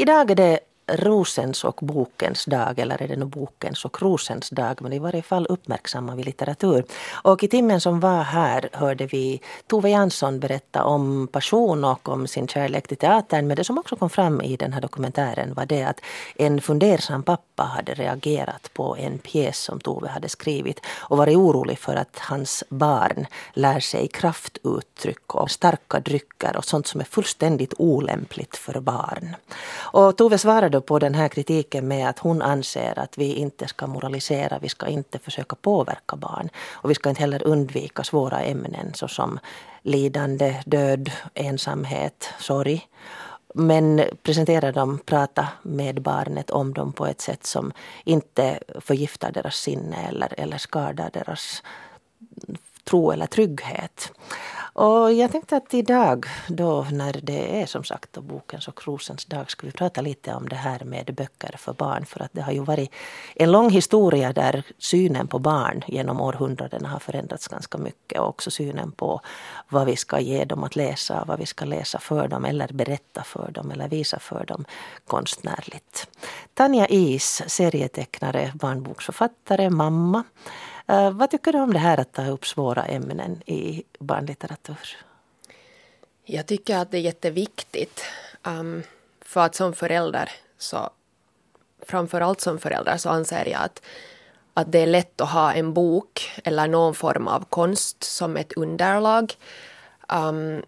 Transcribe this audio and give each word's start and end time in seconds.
Idag 0.00 0.30
är 0.30 0.34
det 0.34 0.60
rosens 0.92 1.64
och 1.64 1.78
bokens 1.82 2.44
dag, 2.44 2.78
eller 2.78 3.02
är 3.02 3.08
det 3.08 3.16
nog 3.16 3.28
bokens 3.28 3.84
och 3.84 4.02
rosens 4.02 4.50
dag, 4.50 4.82
men 4.82 4.92
i 4.92 4.98
varje 4.98 5.22
fall 5.22 5.46
uppmärksammar 5.46 6.16
vi 6.16 6.22
litteratur. 6.22 6.84
Och 7.22 7.44
i 7.44 7.48
timmen 7.48 7.80
som 7.80 8.00
var 8.00 8.22
här 8.22 8.68
hörde 8.72 9.06
vi 9.06 9.40
Tove 9.66 9.90
Jansson 9.90 10.40
berätta 10.40 10.84
om 10.84 11.28
passion 11.32 11.84
och 11.84 12.08
om 12.08 12.26
sin 12.26 12.48
kärlek 12.48 12.88
till 12.88 12.96
teatern, 12.96 13.46
men 13.46 13.56
det 13.56 13.64
som 13.64 13.78
också 13.78 13.96
kom 13.96 14.10
fram 14.10 14.40
i 14.40 14.56
den 14.56 14.72
här 14.72 14.80
dokumentären 14.80 15.54
var 15.54 15.66
det 15.66 15.82
att 15.82 16.00
en 16.36 16.60
fundersam 16.60 17.22
pappa 17.22 17.62
hade 17.62 17.94
reagerat 17.94 18.70
på 18.74 18.96
en 18.96 19.18
pjäs 19.18 19.58
som 19.58 19.80
Tove 19.80 20.08
hade 20.08 20.28
skrivit 20.28 20.80
och 20.86 21.18
varit 21.18 21.36
orolig 21.36 21.78
för 21.78 21.96
att 21.96 22.18
hans 22.18 22.64
barn 22.68 23.26
lär 23.52 23.80
sig 23.80 24.08
kraftuttryck 24.08 25.34
och 25.34 25.50
starka 25.50 26.00
drycker 26.00 26.56
och 26.56 26.64
sånt 26.64 26.86
som 26.86 27.00
är 27.00 27.04
fullständigt 27.04 27.74
olämpligt 27.78 28.56
för 28.56 28.80
barn. 28.80 29.36
Och 29.78 30.16
Tove 30.16 30.38
svarade 30.38 30.78
på 30.80 30.98
den 30.98 31.14
här 31.14 31.28
kritiken 31.28 31.88
med 31.88 32.08
att 32.08 32.18
hon 32.18 32.42
anser 32.42 32.98
att 32.98 33.18
vi 33.18 33.34
inte 33.34 33.68
ska 33.68 33.86
moralisera, 33.86 34.58
vi 34.58 34.68
ska 34.68 34.86
inte 34.86 35.18
försöka 35.18 35.56
påverka 35.56 36.16
barn. 36.16 36.48
Och 36.72 36.90
vi 36.90 36.94
ska 36.94 37.08
inte 37.08 37.20
heller 37.20 37.46
undvika 37.46 38.04
svåra 38.04 38.40
ämnen 38.40 38.94
såsom 38.94 39.38
lidande, 39.82 40.62
död, 40.66 41.10
ensamhet, 41.34 42.28
sorg. 42.38 42.88
Men 43.54 44.02
presentera 44.22 44.72
dem, 44.72 44.98
prata 45.04 45.48
med 45.62 46.02
barnet 46.02 46.50
om 46.50 46.74
dem 46.74 46.92
på 46.92 47.06
ett 47.06 47.20
sätt 47.20 47.46
som 47.46 47.72
inte 48.04 48.58
förgiftar 48.80 49.32
deras 49.32 49.56
sinne 49.56 49.96
eller, 50.08 50.40
eller 50.40 50.58
skadar 50.58 51.10
deras 51.12 51.62
tro 52.84 53.10
eller 53.10 53.26
trygghet. 53.26 54.12
Och 54.82 55.12
jag 55.12 55.32
tänkte 55.32 55.56
att 55.56 55.74
idag 55.74 56.26
då 56.48 56.86
när 56.92 57.20
det 57.22 57.62
är 57.62 57.66
som 57.66 57.84
sagt 57.84 58.12
då 58.12 58.20
bokens 58.20 58.68
och 58.68 58.86
rosens 58.86 59.24
dag 59.24 59.50
ska 59.50 59.66
vi 59.66 59.72
prata 59.72 60.00
lite 60.00 60.34
om 60.34 60.48
det 60.48 60.56
här 60.56 60.84
med 60.84 61.14
böcker 61.14 61.56
för 61.58 61.72
barn. 61.72 62.06
För 62.06 62.22
att 62.22 62.30
det 62.32 62.42
har 62.42 62.52
ju 62.52 62.60
varit 62.60 62.90
en 63.34 63.52
lång 63.52 63.70
historia 63.70 64.32
där 64.32 64.62
synen 64.78 65.28
på 65.28 65.38
barn 65.38 65.82
genom 65.86 66.20
århundradena 66.20 66.88
har 66.88 66.98
förändrats 66.98 67.48
ganska 67.48 67.78
mycket. 67.78 68.20
Och 68.20 68.28
också 68.28 68.50
synen 68.50 68.92
på 68.92 69.20
vad 69.68 69.86
vi 69.86 69.96
ska 69.96 70.20
ge 70.20 70.44
dem 70.44 70.64
att 70.64 70.76
läsa, 70.76 71.24
vad 71.26 71.38
vi 71.38 71.46
ska 71.46 71.64
läsa 71.64 71.98
för 71.98 72.28
dem 72.28 72.44
eller 72.44 72.68
berätta 72.68 73.22
för 73.22 73.50
dem 73.50 73.70
eller 73.70 73.88
visa 73.88 74.18
för 74.18 74.44
dem 74.46 74.64
konstnärligt. 75.06 76.08
Tanja 76.54 76.86
Is, 76.86 77.42
serietecknare, 77.46 78.52
barnboksförfattare, 78.54 79.70
mamma. 79.70 80.24
Uh, 80.90 81.10
vad 81.10 81.30
tycker 81.30 81.52
du 81.52 81.58
om 81.58 81.72
det 81.72 81.78
här 81.78 82.00
att 82.00 82.12
ta 82.12 82.26
upp 82.26 82.46
svåra 82.46 82.84
ämnen 82.84 83.42
i 83.46 83.82
barnlitteratur? 83.98 84.96
Jag 86.24 86.46
tycker 86.46 86.76
att 86.76 86.90
det 86.90 86.96
är 86.98 87.02
jätteviktigt. 87.02 88.02
Um, 88.42 88.82
för 89.20 89.40
att 89.40 89.54
som 89.54 89.72
förälder 89.72 90.30
så 90.58 90.90
framförallt 91.86 92.40
som 92.40 92.58
förälder 92.58 92.96
så 92.96 93.08
anser 93.08 93.48
jag 93.48 93.62
att, 93.62 93.82
att 94.54 94.72
det 94.72 94.78
är 94.78 94.86
lätt 94.86 95.20
att 95.20 95.30
ha 95.30 95.52
en 95.52 95.72
bok 95.72 96.30
eller 96.44 96.68
någon 96.68 96.94
form 96.94 97.28
av 97.28 97.44
konst 97.44 98.04
som 98.04 98.36
ett 98.36 98.52
underlag. 98.52 99.34
Um, 100.08 100.62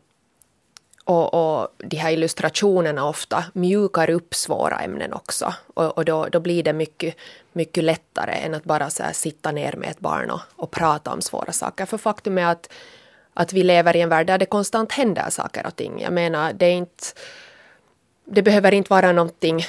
och, 1.05 1.35
och 1.35 1.69
de 1.79 1.97
här 1.97 2.11
illustrationerna 2.11 3.09
ofta 3.09 3.45
mjukar 3.53 4.11
upp 4.11 4.35
svåra 4.35 4.79
ämnen 4.79 5.13
också. 5.13 5.55
Och, 5.75 5.99
och 5.99 6.05
då, 6.05 6.27
då 6.27 6.41
blir 6.41 6.63
det 6.63 6.73
mycket, 6.73 7.15
mycket 7.53 7.85
lättare 7.85 8.33
än 8.33 8.55
att 8.55 8.65
bara 8.65 8.91
så 8.91 9.03
sitta 9.13 9.53
ner 9.53 9.77
med 9.77 9.91
ett 9.91 10.01
barn 10.01 10.31
och, 10.31 10.41
och 10.57 10.71
prata 10.71 11.13
om 11.13 11.21
svåra 11.21 11.53
saker. 11.53 11.87
För 11.87 11.99
faktum 11.99 12.39
är 12.39 12.47
att, 12.47 12.73
att 13.35 13.53
vi 13.53 13.63
lever 13.63 13.97
i 13.97 14.01
en 14.01 14.09
värld 14.09 14.27
där 14.27 14.39
det 14.39 14.47
konstant 14.47 14.93
händer 14.93 15.31
saker 15.31 15.67
och 15.67 15.77
ting. 15.77 16.01
Jag 16.01 16.13
menar, 16.13 16.53
det 16.53 16.67
är 16.67 16.73
inte... 16.73 17.05
Det 18.25 18.43
behöver 18.43 18.75
inte 18.75 18.91
vara 18.91 19.13
någonting 19.13 19.65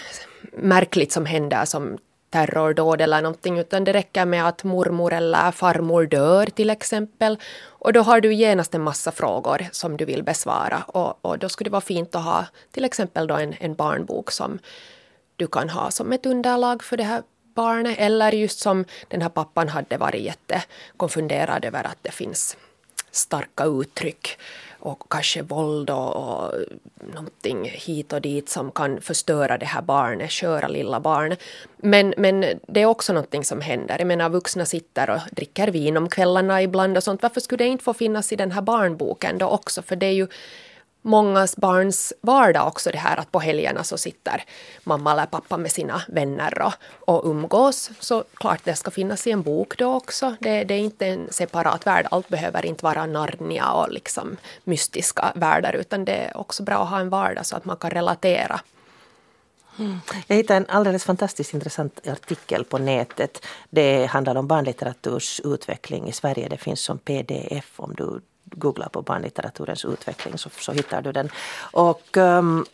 märkligt 0.51 1.11
som 1.11 1.25
händer 1.25 1.65
som 1.65 1.97
terrordåd 2.33 3.01
eller 3.01 3.21
någonting 3.21 3.59
utan 3.59 3.83
det 3.83 3.93
räcker 3.93 4.25
med 4.25 4.47
att 4.47 4.63
mormor 4.63 5.13
eller 5.13 5.51
farmor 5.51 6.05
dör 6.05 6.45
till 6.45 6.69
exempel. 6.69 7.37
Och 7.65 7.93
då 7.93 8.01
har 8.01 8.21
du 8.21 8.33
genast 8.33 8.75
en 8.75 8.81
massa 8.81 9.11
frågor 9.11 9.65
som 9.71 9.97
du 9.97 10.05
vill 10.05 10.23
besvara 10.23 10.83
och, 10.87 11.25
och 11.25 11.39
då 11.39 11.49
skulle 11.49 11.67
det 11.67 11.71
vara 11.71 11.81
fint 11.81 12.15
att 12.15 12.23
ha 12.23 12.45
till 12.71 12.85
exempel 12.85 13.27
då 13.27 13.35
en, 13.35 13.53
en 13.59 13.75
barnbok 13.75 14.31
som 14.31 14.59
du 15.35 15.47
kan 15.47 15.69
ha 15.69 15.91
som 15.91 16.11
ett 16.11 16.25
underlag 16.25 16.83
för 16.83 16.97
det 16.97 17.03
här 17.03 17.21
barnet 17.55 17.95
eller 17.99 18.31
just 18.31 18.59
som 18.59 18.85
den 19.07 19.21
här 19.21 19.29
pappan 19.29 19.69
hade 19.69 19.97
varit 19.97 20.21
jättekonfunderad 20.21 21.65
över 21.65 21.83
att 21.83 21.97
det 22.01 22.11
finns 22.11 22.57
starka 23.11 23.63
uttryck 23.63 24.37
och 24.79 25.03
kanske 25.09 25.41
våld 25.41 25.89
och, 25.89 26.15
och 26.15 26.53
någonting 27.13 27.63
hit 27.63 28.13
och 28.13 28.21
dit 28.21 28.49
som 28.49 28.71
kan 28.71 29.01
förstöra 29.01 29.57
det 29.57 29.65
här 29.65 29.81
barnet, 29.81 30.31
köra 30.31 30.67
lilla 30.67 30.99
barn. 30.99 31.35
Men, 31.77 32.13
men 32.17 32.45
det 32.67 32.81
är 32.81 32.85
också 32.85 33.13
någonting 33.13 33.43
som 33.43 33.61
händer. 33.61 33.95
Jag 33.99 34.07
menar 34.07 34.29
vuxna 34.29 34.65
sitter 34.65 35.09
och 35.09 35.19
dricker 35.31 35.67
vin 35.67 35.97
om 35.97 36.09
kvällarna 36.09 36.61
ibland 36.61 36.97
och 36.97 37.03
sånt. 37.03 37.21
Varför 37.21 37.41
skulle 37.41 37.63
det 37.63 37.69
inte 37.69 37.83
få 37.83 37.93
finnas 37.93 38.31
i 38.31 38.35
den 38.35 38.51
här 38.51 38.61
barnboken 38.61 39.37
då 39.37 39.47
också? 39.47 39.81
För 39.81 39.95
det 39.95 40.05
är 40.05 40.11
ju 40.11 40.27
mångas 41.03 41.55
barns 41.57 42.13
vardag 42.21 42.67
också 42.67 42.91
det 42.91 42.97
här 42.97 43.17
att 43.17 43.31
på 43.31 43.39
helgerna 43.39 43.83
så 43.83 43.97
sitter 43.97 44.43
mamma 44.83 45.11
eller 45.11 45.25
pappa 45.25 45.57
med 45.57 45.71
sina 45.71 46.01
vänner 46.07 46.61
och, 46.61 46.73
och 47.15 47.29
umgås. 47.29 47.89
Så 47.99 48.23
klart 48.33 48.59
det 48.63 48.75
ska 48.75 48.91
finnas 48.91 49.27
i 49.27 49.31
en 49.31 49.41
bok 49.41 49.77
då 49.77 49.93
också. 49.93 50.35
Det, 50.39 50.63
det, 50.63 50.73
är 50.73 50.79
inte 50.79 51.07
en 51.07 51.27
separat 51.31 51.87
värld. 51.87 52.07
Allt 52.11 52.29
behöver 52.29 52.65
inte 52.65 52.85
vara 52.85 53.05
Narnia 53.05 53.71
och 53.71 53.91
liksom 53.91 54.37
mystiska 54.63 55.31
världar 55.35 55.73
utan 55.73 56.05
det 56.05 56.15
är 56.15 56.37
också 56.37 56.63
bra 56.63 56.83
att 56.83 56.89
ha 56.89 56.99
en 56.99 57.09
vardag 57.09 57.45
så 57.45 57.55
att 57.55 57.65
man 57.65 57.77
kan 57.77 57.91
relatera. 57.91 58.61
Mm. 59.79 59.99
Jag 60.27 60.35
hittade 60.35 60.57
en 60.57 60.65
alldeles 60.69 61.03
fantastiskt 61.03 61.53
intressant 61.53 62.07
artikel 62.07 62.63
på 62.63 62.77
nätet. 62.77 63.45
Det 63.69 64.05
handlar 64.05 64.35
om 64.35 64.47
barnlitteraturs 64.47 65.41
utveckling 65.43 66.09
i 66.09 66.11
Sverige. 66.11 66.49
Det 66.49 66.57
finns 66.57 66.81
som 66.81 66.97
pdf 66.97 67.79
om 67.79 67.93
du 67.95 68.21
googlar 68.55 68.89
på 68.89 69.01
barnlitteraturens 69.01 69.85
utveckling 69.85 70.37
så, 70.37 70.49
så 70.49 70.71
hittar 70.71 71.01
du 71.01 71.11
den. 71.11 71.29
Och 71.71 72.17
um, 72.17 72.65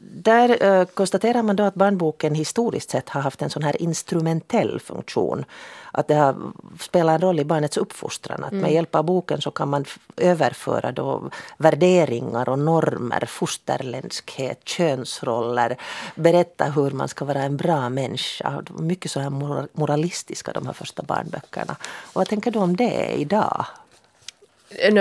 där 0.00 0.64
uh, 0.64 0.84
konstaterar 0.84 1.42
man 1.42 1.56
då 1.56 1.62
att 1.62 1.74
barnboken 1.74 2.34
historiskt 2.34 2.90
sett 2.90 3.08
har 3.08 3.20
haft 3.20 3.42
en 3.42 3.50
sån 3.50 3.62
här 3.62 3.82
instrumentell 3.82 4.80
funktion. 4.80 5.44
Att 5.92 6.08
det 6.08 6.14
har 6.14 6.36
spelat 6.80 7.14
en 7.14 7.20
roll 7.20 7.40
i 7.40 7.44
barnets 7.44 7.76
uppfostran. 7.76 8.44
Att 8.44 8.52
mm. 8.52 8.62
med 8.62 8.72
hjälp 8.72 8.94
av 8.94 9.04
boken 9.04 9.40
så 9.40 9.50
kan 9.50 9.68
man 9.68 9.84
överföra 10.16 10.92
då 10.92 11.30
värderingar 11.56 12.48
och 12.48 12.58
normer, 12.58 13.26
fosterländskhet, 13.26 14.68
könsroller, 14.68 15.76
berätta 16.14 16.64
hur 16.64 16.90
man 16.90 17.08
ska 17.08 17.24
vara 17.24 17.42
en 17.42 17.56
bra 17.56 17.88
människa. 17.88 18.62
Mycket 18.78 19.10
så 19.10 19.20
här 19.20 19.30
moralistiska 19.78 20.52
de 20.52 20.66
här 20.66 20.72
första 20.72 21.02
barnböckerna. 21.02 21.76
Och 21.82 22.14
vad 22.14 22.28
tänker 22.28 22.50
du 22.50 22.58
om 22.58 22.76
det 22.76 23.14
idag? 23.16 23.66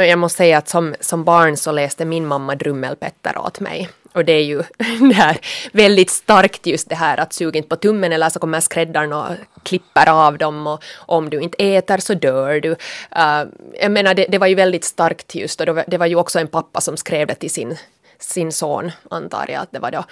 Jag 0.07 0.19
måste 0.19 0.37
säga 0.37 0.57
att 0.57 0.69
som, 0.69 0.95
som 0.99 1.23
barn 1.23 1.57
så 1.57 1.71
läste 1.71 2.05
min 2.05 2.25
mamma 2.25 2.55
Drummelpetter 2.55 3.37
åt 3.37 3.59
mig. 3.59 3.89
Och 4.15 4.25
det 4.25 4.31
är 4.31 4.43
ju 4.43 4.63
det 5.09 5.15
här 5.15 5.37
väldigt 5.71 6.09
starkt 6.09 6.65
just 6.65 6.89
det 6.89 6.95
här 6.95 7.17
att 7.17 7.33
sug 7.33 7.55
inte 7.55 7.69
på 7.69 7.75
tummen 7.75 8.13
eller 8.13 8.29
så 8.29 8.39
kommer 8.39 8.59
skräddaren 8.59 9.13
och 9.13 9.25
klipper 9.63 10.09
av 10.09 10.37
dem 10.37 10.67
och 10.67 10.83
om 10.95 11.29
du 11.29 11.39
inte 11.39 11.75
äter 11.75 11.97
så 11.97 12.13
dör 12.13 12.59
du. 12.59 12.69
Uh, 12.71 13.43
jag 13.81 13.91
menar 13.91 14.13
det, 14.13 14.25
det, 14.29 14.37
var 14.37 14.47
ju 14.47 14.55
väldigt 14.55 14.83
starkt 14.83 15.35
just 15.35 15.61
och 15.61 15.75
det 15.87 15.97
var 15.97 16.05
ju 16.05 16.15
också 16.15 16.39
en 16.39 16.47
pappa 16.47 16.81
som 16.81 16.97
skrev 16.97 17.27
det 17.27 17.35
till 17.35 17.51
sin, 17.51 17.77
sin 18.19 18.51
son 18.51 18.91
antar 19.09 19.45
jag 19.49 19.61
att 19.61 19.71
det 19.71 19.79
var 19.79 19.91
då. 19.91 20.03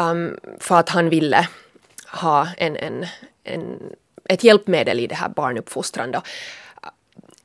Um, 0.00 0.38
för 0.60 0.76
att 0.76 0.88
han 0.88 1.08
ville 1.08 1.48
ha 2.06 2.48
en, 2.58 2.76
en, 2.76 3.06
en, 3.44 3.78
ett 4.28 4.44
hjälpmedel 4.44 5.00
i 5.00 5.06
det 5.06 5.14
här 5.14 5.28
barnuppfostran 5.28 6.10
då 6.10 6.22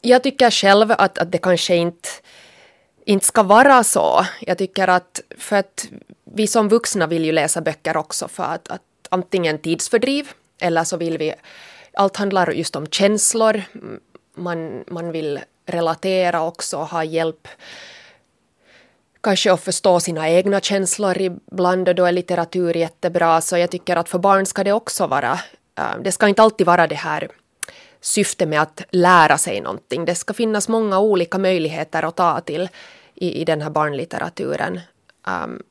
jag 0.01 0.23
tycker 0.23 0.51
själv 0.51 0.91
att, 0.91 1.17
att 1.17 1.31
det 1.31 1.37
kanske 1.37 1.75
inte, 1.75 2.09
inte 3.05 3.25
ska 3.25 3.43
vara 3.43 3.83
så. 3.83 4.25
Jag 4.41 4.57
tycker 4.57 4.87
att 4.87 5.21
för 5.37 5.55
att 5.55 5.87
vi 6.23 6.47
som 6.47 6.69
vuxna 6.69 7.07
vill 7.07 7.25
ju 7.25 7.31
läsa 7.31 7.61
böcker 7.61 7.97
också 7.97 8.27
för 8.27 8.43
att, 8.43 8.67
att 8.67 8.81
antingen 9.09 9.57
tidsfördriv 9.57 10.31
eller 10.61 10.84
så 10.84 10.97
vill 10.97 11.17
vi, 11.17 11.34
allt 11.93 12.17
handlar 12.17 12.51
just 12.51 12.75
om 12.75 12.87
känslor. 12.87 13.63
Man, 14.35 14.84
man 14.87 15.11
vill 15.11 15.40
relatera 15.66 16.43
också, 16.43 16.78
ha 16.78 17.03
hjälp 17.03 17.47
kanske 19.22 19.53
att 19.53 19.63
förstå 19.63 19.99
sina 19.99 20.29
egna 20.29 20.59
känslor 20.59 21.22
ibland 21.22 21.90
och 21.90 21.95
då 21.95 22.05
är 22.05 22.11
litteratur 22.11 22.78
jättebra. 22.78 23.41
Så 23.41 23.57
jag 23.57 23.72
tycker 23.72 23.95
att 23.95 24.09
för 24.09 24.19
barn 24.19 24.45
ska 24.45 24.63
det 24.63 24.73
också 24.73 25.07
vara, 25.07 25.40
eh, 25.79 26.02
det 26.03 26.11
ska 26.11 26.28
inte 26.28 26.41
alltid 26.41 26.67
vara 26.67 26.87
det 26.87 26.95
här 26.95 27.28
syfte 28.01 28.46
med 28.46 28.61
att 28.61 28.84
lära 28.90 29.37
sig 29.37 29.61
någonting. 29.61 30.05
Det 30.05 30.16
ska 30.16 30.34
finnas 30.34 30.67
många 30.67 30.99
olika 30.99 31.37
möjligheter 31.37 32.03
att 32.03 32.16
ta 32.16 32.41
till 32.41 32.69
i, 33.16 33.41
i 33.41 33.46
den 33.46 33.61
här 33.61 33.69
barnlitteraturen. 33.69 34.79
Um, 35.28 35.63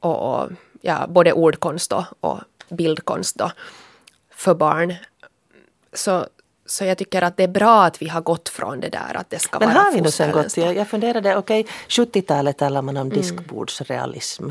och, 0.00 0.34
och, 0.34 0.50
ja, 0.80 1.06
både 1.08 1.32
ordkonst 1.32 1.92
och, 1.92 2.04
och 2.20 2.38
bildkonst 2.68 3.36
då, 3.38 3.50
för 4.30 4.54
barn. 4.54 4.94
Så, 5.92 6.26
så 6.70 6.84
jag 6.84 6.98
tycker 6.98 7.22
att 7.22 7.36
det 7.36 7.42
är 7.42 7.48
bra 7.48 7.84
att 7.84 8.02
vi 8.02 8.08
har 8.08 8.20
gått 8.20 8.48
från 8.48 8.80
det 8.80 8.88
där 8.88 9.16
att 9.16 9.30
det 9.30 9.38
ska 9.38 9.58
Men 9.58 9.68
vara 9.68 9.78
har 9.78 9.92
vi 9.92 10.00
nu 10.00 10.10
sen 10.10 10.32
gått? 10.32 10.56
Jag, 10.56 10.76
jag 10.76 10.88
funderade, 10.88 11.36
okej, 11.36 11.66
70-talet 11.88 12.58
talar 12.58 12.82
man 12.82 12.96
om 12.96 13.08
diskbordsrealism. 13.08 14.50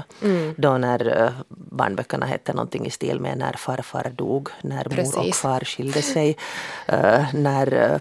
Då 0.55 0.77
när 0.77 1.21
uh, 1.21 1.29
barnböckerna 1.47 2.25
hette 2.25 2.53
någonting 2.53 2.85
i 2.85 2.89
stil 2.89 3.19
med 3.19 3.37
när 3.37 3.53
farfar 3.53 4.11
dog, 4.15 4.49
när 4.61 4.75
mor 4.75 4.85
och 4.85 4.95
Precis. 4.95 5.39
far 5.39 5.59
skilde 5.59 6.01
sig, 6.01 6.37
eh, 6.87 7.25
när 7.33 7.73
eh, 7.73 7.99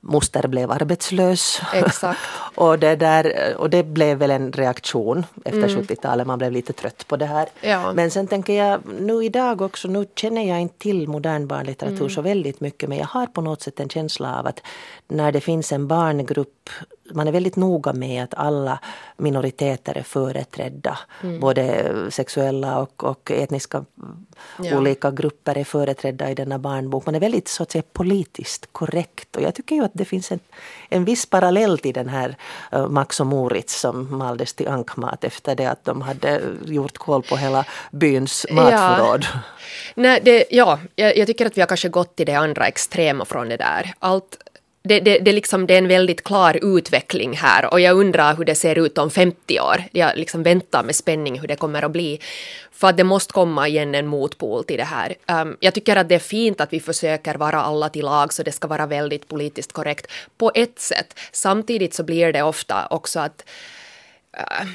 moster 0.00 0.48
blev 0.48 0.70
arbetslös. 0.70 1.60
Exakt. 1.74 2.20
och, 2.54 2.78
det 2.78 2.96
där, 2.96 3.54
och 3.56 3.70
det 3.70 3.82
blev 3.82 4.18
väl 4.18 4.30
en 4.30 4.52
reaktion 4.52 5.26
efter 5.44 5.68
70-talet, 5.68 6.26
man 6.26 6.38
blev 6.38 6.52
lite 6.52 6.72
trött 6.72 7.08
på 7.08 7.16
det 7.16 7.26
här. 7.26 7.48
Ja. 7.60 7.92
Men 7.92 8.10
sen 8.10 8.26
tänker 8.26 8.52
jag 8.52 8.80
nu 9.00 9.24
idag 9.24 9.62
också, 9.62 9.88
nu 9.88 10.06
känner 10.16 10.48
jag 10.48 10.60
inte 10.60 10.78
till 10.78 11.08
modern 11.08 11.46
barnlitteratur 11.46 12.08
så 12.08 12.20
väldigt 12.20 12.60
mycket 12.60 12.88
men 12.88 12.98
jag 12.98 13.06
har 13.06 13.26
på 13.26 13.40
något 13.40 13.62
sätt 13.62 13.80
en 13.80 13.88
känsla 13.88 14.38
av 14.38 14.46
att 14.46 14.62
när 15.08 15.32
det 15.32 15.40
finns 15.40 15.72
en 15.72 15.88
barngrupp 15.88 16.70
man 17.14 17.28
är 17.28 17.32
väldigt 17.32 17.56
noga 17.56 17.92
med 17.92 18.24
att 18.24 18.34
alla 18.34 18.78
minoriteter 19.16 19.98
är 19.98 20.02
företrädda. 20.02 20.98
Både 21.40 21.92
sexuella 22.10 22.78
och, 22.78 23.04
och 23.04 23.30
etniska 23.30 23.84
Ja. 24.58 24.78
olika 24.78 25.10
grupper 25.10 25.58
är 25.58 25.64
företrädda 25.64 26.30
i 26.30 26.34
denna 26.34 26.58
barnbok. 26.58 27.06
Man 27.06 27.14
är 27.14 27.20
väldigt 27.20 27.48
så 27.48 27.62
att 27.62 27.70
säga, 27.70 27.82
politiskt 27.92 28.68
korrekt. 28.72 29.36
Och 29.36 29.42
jag 29.42 29.54
tycker 29.54 29.76
ju 29.76 29.84
att 29.84 29.90
det 29.94 30.04
finns 30.04 30.32
en, 30.32 30.38
en 30.88 31.04
viss 31.04 31.26
parallell 31.26 31.78
till 31.78 31.94
den 31.94 32.08
här 32.08 32.36
uh, 32.74 32.88
Max 32.88 33.20
och 33.20 33.26
Moritz 33.26 33.80
som 33.80 34.18
maldes 34.18 34.54
till 34.54 34.68
ankmat 34.68 35.24
efter 35.24 35.54
det 35.54 35.66
att 35.66 35.84
de 35.84 36.02
hade 36.02 36.42
gjort 36.64 36.98
koll 36.98 37.22
på 37.22 37.36
hela 37.36 37.64
byns 37.90 38.46
matförråd. 38.50 39.26
Nej, 39.94 40.20
det, 40.24 40.44
ja, 40.50 40.78
jag, 40.94 41.16
jag 41.16 41.26
tycker 41.26 41.46
att 41.46 41.56
vi 41.56 41.60
har 41.60 41.68
kanske 41.68 41.88
gått 41.88 42.16
till 42.16 42.26
det 42.26 42.34
andra 42.34 42.66
extrema 42.66 43.24
från 43.24 43.48
det 43.48 43.56
där. 43.56 43.94
Allt, 43.98 44.36
det, 44.86 45.00
det, 45.00 45.18
det, 45.18 45.32
liksom, 45.32 45.66
det 45.66 45.74
är 45.74 45.78
en 45.78 45.88
väldigt 45.88 46.24
klar 46.24 46.58
utveckling 46.62 47.36
här 47.36 47.72
och 47.72 47.80
jag 47.80 47.96
undrar 47.96 48.36
hur 48.36 48.44
det 48.44 48.54
ser 48.54 48.78
ut 48.78 48.98
om 48.98 49.10
50 49.10 49.60
år. 49.60 49.84
Jag 49.92 50.16
liksom 50.16 50.42
väntar 50.42 50.82
med 50.82 50.96
spänning 50.96 51.40
hur 51.40 51.48
det 51.48 51.56
kommer 51.56 51.82
att 51.82 51.90
bli. 51.90 52.20
För 52.72 52.88
att 52.88 52.96
det 52.96 53.04
måste 53.04 53.32
komma 53.32 53.68
igen 53.68 53.94
en 53.94 54.06
motpol 54.06 54.64
till 54.64 54.76
det 54.76 54.84
här. 54.84 55.14
Um, 55.42 55.56
jag 55.60 55.74
tycker 55.74 55.96
att 55.96 56.08
det 56.08 56.14
är 56.14 56.18
fint 56.18 56.60
att 56.60 56.72
vi 56.72 56.80
försöker 56.80 57.34
vara 57.34 57.62
alla 57.62 57.88
till 57.88 58.04
lag 58.04 58.32
så 58.32 58.42
det 58.42 58.52
ska 58.52 58.68
vara 58.68 58.86
väldigt 58.86 59.28
politiskt 59.28 59.72
korrekt 59.72 60.12
på 60.38 60.52
ett 60.54 60.78
sätt. 60.78 61.18
Samtidigt 61.32 61.94
så 61.94 62.02
blir 62.02 62.32
det 62.32 62.42
ofta 62.42 62.86
också 62.90 63.20
att 63.20 63.44
uh, 64.38 64.68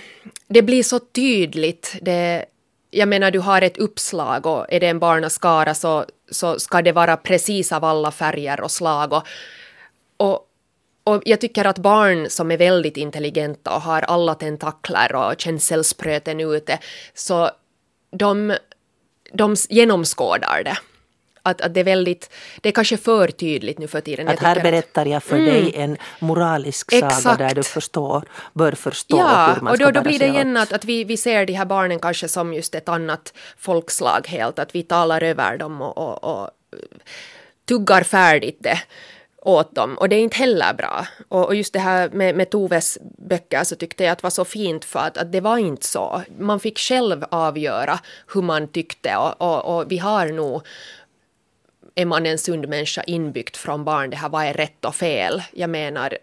det 0.47 0.61
blir 0.61 0.83
så 0.83 0.99
tydligt. 0.99 1.95
Det, 2.01 2.45
jag 2.91 3.07
menar, 3.07 3.31
du 3.31 3.39
har 3.39 3.61
ett 3.61 3.77
uppslag 3.77 4.45
och 4.45 4.65
är 4.73 4.79
det 4.79 4.87
en 4.87 4.99
barnaskara 4.99 5.73
så, 5.73 6.05
så 6.31 6.59
ska 6.59 6.81
det 6.81 6.91
vara 6.91 7.17
precis 7.17 7.71
av 7.71 7.85
alla 7.85 8.11
färger 8.11 8.61
och 8.61 8.71
slag. 8.71 9.13
Och, 9.13 9.27
och, 10.21 10.47
och 11.03 11.21
jag 11.25 11.41
tycker 11.41 11.65
att 11.65 11.77
barn 11.77 12.29
som 12.29 12.51
är 12.51 12.57
väldigt 12.57 12.97
intelligenta 12.97 13.75
och 13.75 13.81
har 13.81 14.01
alla 14.01 14.35
tentakler 14.35 15.15
och 15.15 15.33
känselspröten 15.37 16.39
ute, 16.39 16.79
så 17.13 17.51
de, 18.11 18.57
de 19.33 19.55
genomskådar 19.69 20.63
det. 20.63 20.77
Att, 21.43 21.61
att 21.61 21.73
det 21.73 21.79
är 21.79 21.83
väldigt, 21.83 22.29
det 22.61 22.69
är 22.69 22.73
kanske 22.73 22.97
för 22.97 23.27
tydligt 23.27 23.79
nu 23.79 23.87
för 23.87 24.01
tiden. 24.01 24.27
Att 24.27 24.39
här 24.39 24.61
berättar 24.61 25.05
jag 25.05 25.23
för 25.23 25.37
dig 25.37 25.73
en 25.75 25.97
moralisk 26.19 26.91
saga 26.91 27.07
Exakt. 27.07 27.39
där 27.39 27.55
du 27.55 27.63
förstår, 27.63 28.23
bör 28.53 28.71
förstå 28.71 29.17
Ja, 29.17 29.53
hur 29.55 29.61
man 29.61 29.71
och 29.71 29.77
ska 29.77 29.85
då, 29.85 29.91
då 29.91 29.93
bära 29.93 30.03
blir 30.03 30.19
det 30.19 30.27
igen 30.27 30.57
att, 30.57 30.73
att 30.73 30.85
vi, 30.85 31.03
vi 31.03 31.17
ser 31.17 31.45
de 31.45 31.53
här 31.53 31.65
barnen 31.65 31.99
kanske 31.99 32.27
som 32.27 32.53
just 32.53 32.75
ett 32.75 32.89
annat 32.89 33.33
folkslag 33.57 34.27
helt, 34.27 34.59
att 34.59 34.75
vi 34.75 34.83
talar 34.83 35.23
över 35.23 35.57
dem 35.57 35.81
och, 35.81 35.97
och, 35.97 36.23
och 36.23 36.49
tuggar 37.65 38.03
färdigt 38.03 38.57
det 38.59 38.79
åt 39.41 39.75
dem 39.75 39.97
och 39.97 40.09
det 40.09 40.15
är 40.15 40.19
inte 40.19 40.37
heller 40.37 40.73
bra. 40.73 41.07
Och, 41.27 41.45
och 41.45 41.55
just 41.55 41.73
det 41.73 41.79
här 41.79 42.09
med, 42.09 42.35
med 42.35 42.49
Toves 42.49 42.97
böcker 43.01 43.63
så 43.63 43.75
tyckte 43.75 44.03
jag 44.03 44.11
att 44.11 44.23
var 44.23 44.29
så 44.29 44.45
fint 44.45 44.85
för 44.85 44.99
att, 44.99 45.17
att 45.17 45.31
det 45.31 45.41
var 45.41 45.57
inte 45.57 45.87
så. 45.87 46.21
Man 46.39 46.59
fick 46.59 46.79
själv 46.79 47.25
avgöra 47.31 47.99
hur 48.33 48.41
man 48.41 48.67
tyckte 48.67 49.17
och, 49.17 49.41
och, 49.41 49.77
och 49.77 49.91
vi 49.91 49.97
har 49.97 50.27
nog 50.27 50.61
är 51.95 52.05
man 52.05 52.25
en 52.25 52.37
sund 52.37 52.69
människa 52.69 53.03
inbyggt 53.03 53.57
från 53.57 53.83
barn, 53.83 54.09
det 54.09 54.15
här 54.15 54.29
vad 54.29 54.45
är 54.45 54.53
rätt 54.53 54.85
och 54.85 54.95
fel? 54.95 55.43
Jag 55.53 55.69
menar, 55.69 56.17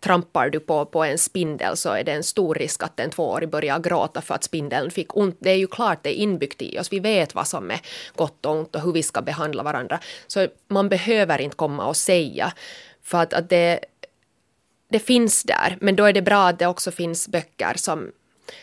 trampar 0.00 0.50
du 0.50 0.60
på, 0.60 0.84
på 0.86 1.04
en 1.04 1.18
spindel 1.18 1.76
så 1.76 1.90
är 1.90 2.04
det 2.04 2.12
en 2.12 2.22
stor 2.22 2.54
risk 2.54 2.82
att 2.82 3.00
en 3.00 3.10
tvåårig 3.10 3.48
börjar 3.48 3.78
gråta 3.78 4.20
för 4.20 4.34
att 4.34 4.44
spindeln 4.44 4.90
fick 4.90 5.16
ont. 5.16 5.36
Det 5.40 5.50
är 5.50 5.56
ju 5.56 5.66
klart 5.66 6.02
det 6.02 6.18
är 6.18 6.22
inbyggt 6.22 6.62
i 6.62 6.78
oss. 6.78 6.92
Vi 6.92 7.00
vet 7.00 7.34
vad 7.34 7.48
som 7.48 7.70
är 7.70 7.80
gott 8.16 8.46
och 8.46 8.52
ont 8.52 8.74
och 8.74 8.82
hur 8.82 8.92
vi 8.92 9.02
ska 9.02 9.22
behandla 9.22 9.62
varandra. 9.62 10.00
Så 10.26 10.48
man 10.68 10.88
behöver 10.88 11.40
inte 11.40 11.56
komma 11.56 11.86
och 11.86 11.96
säga 11.96 12.52
för 13.02 13.18
att, 13.18 13.32
att 13.32 13.48
det, 13.48 13.80
det 14.88 14.98
finns 14.98 15.42
där. 15.42 15.78
Men 15.80 15.96
då 15.96 16.04
är 16.04 16.12
det 16.12 16.22
bra 16.22 16.48
att 16.48 16.58
det 16.58 16.66
också 16.66 16.90
finns 16.90 17.28
böcker 17.28 17.72
som 17.76 18.12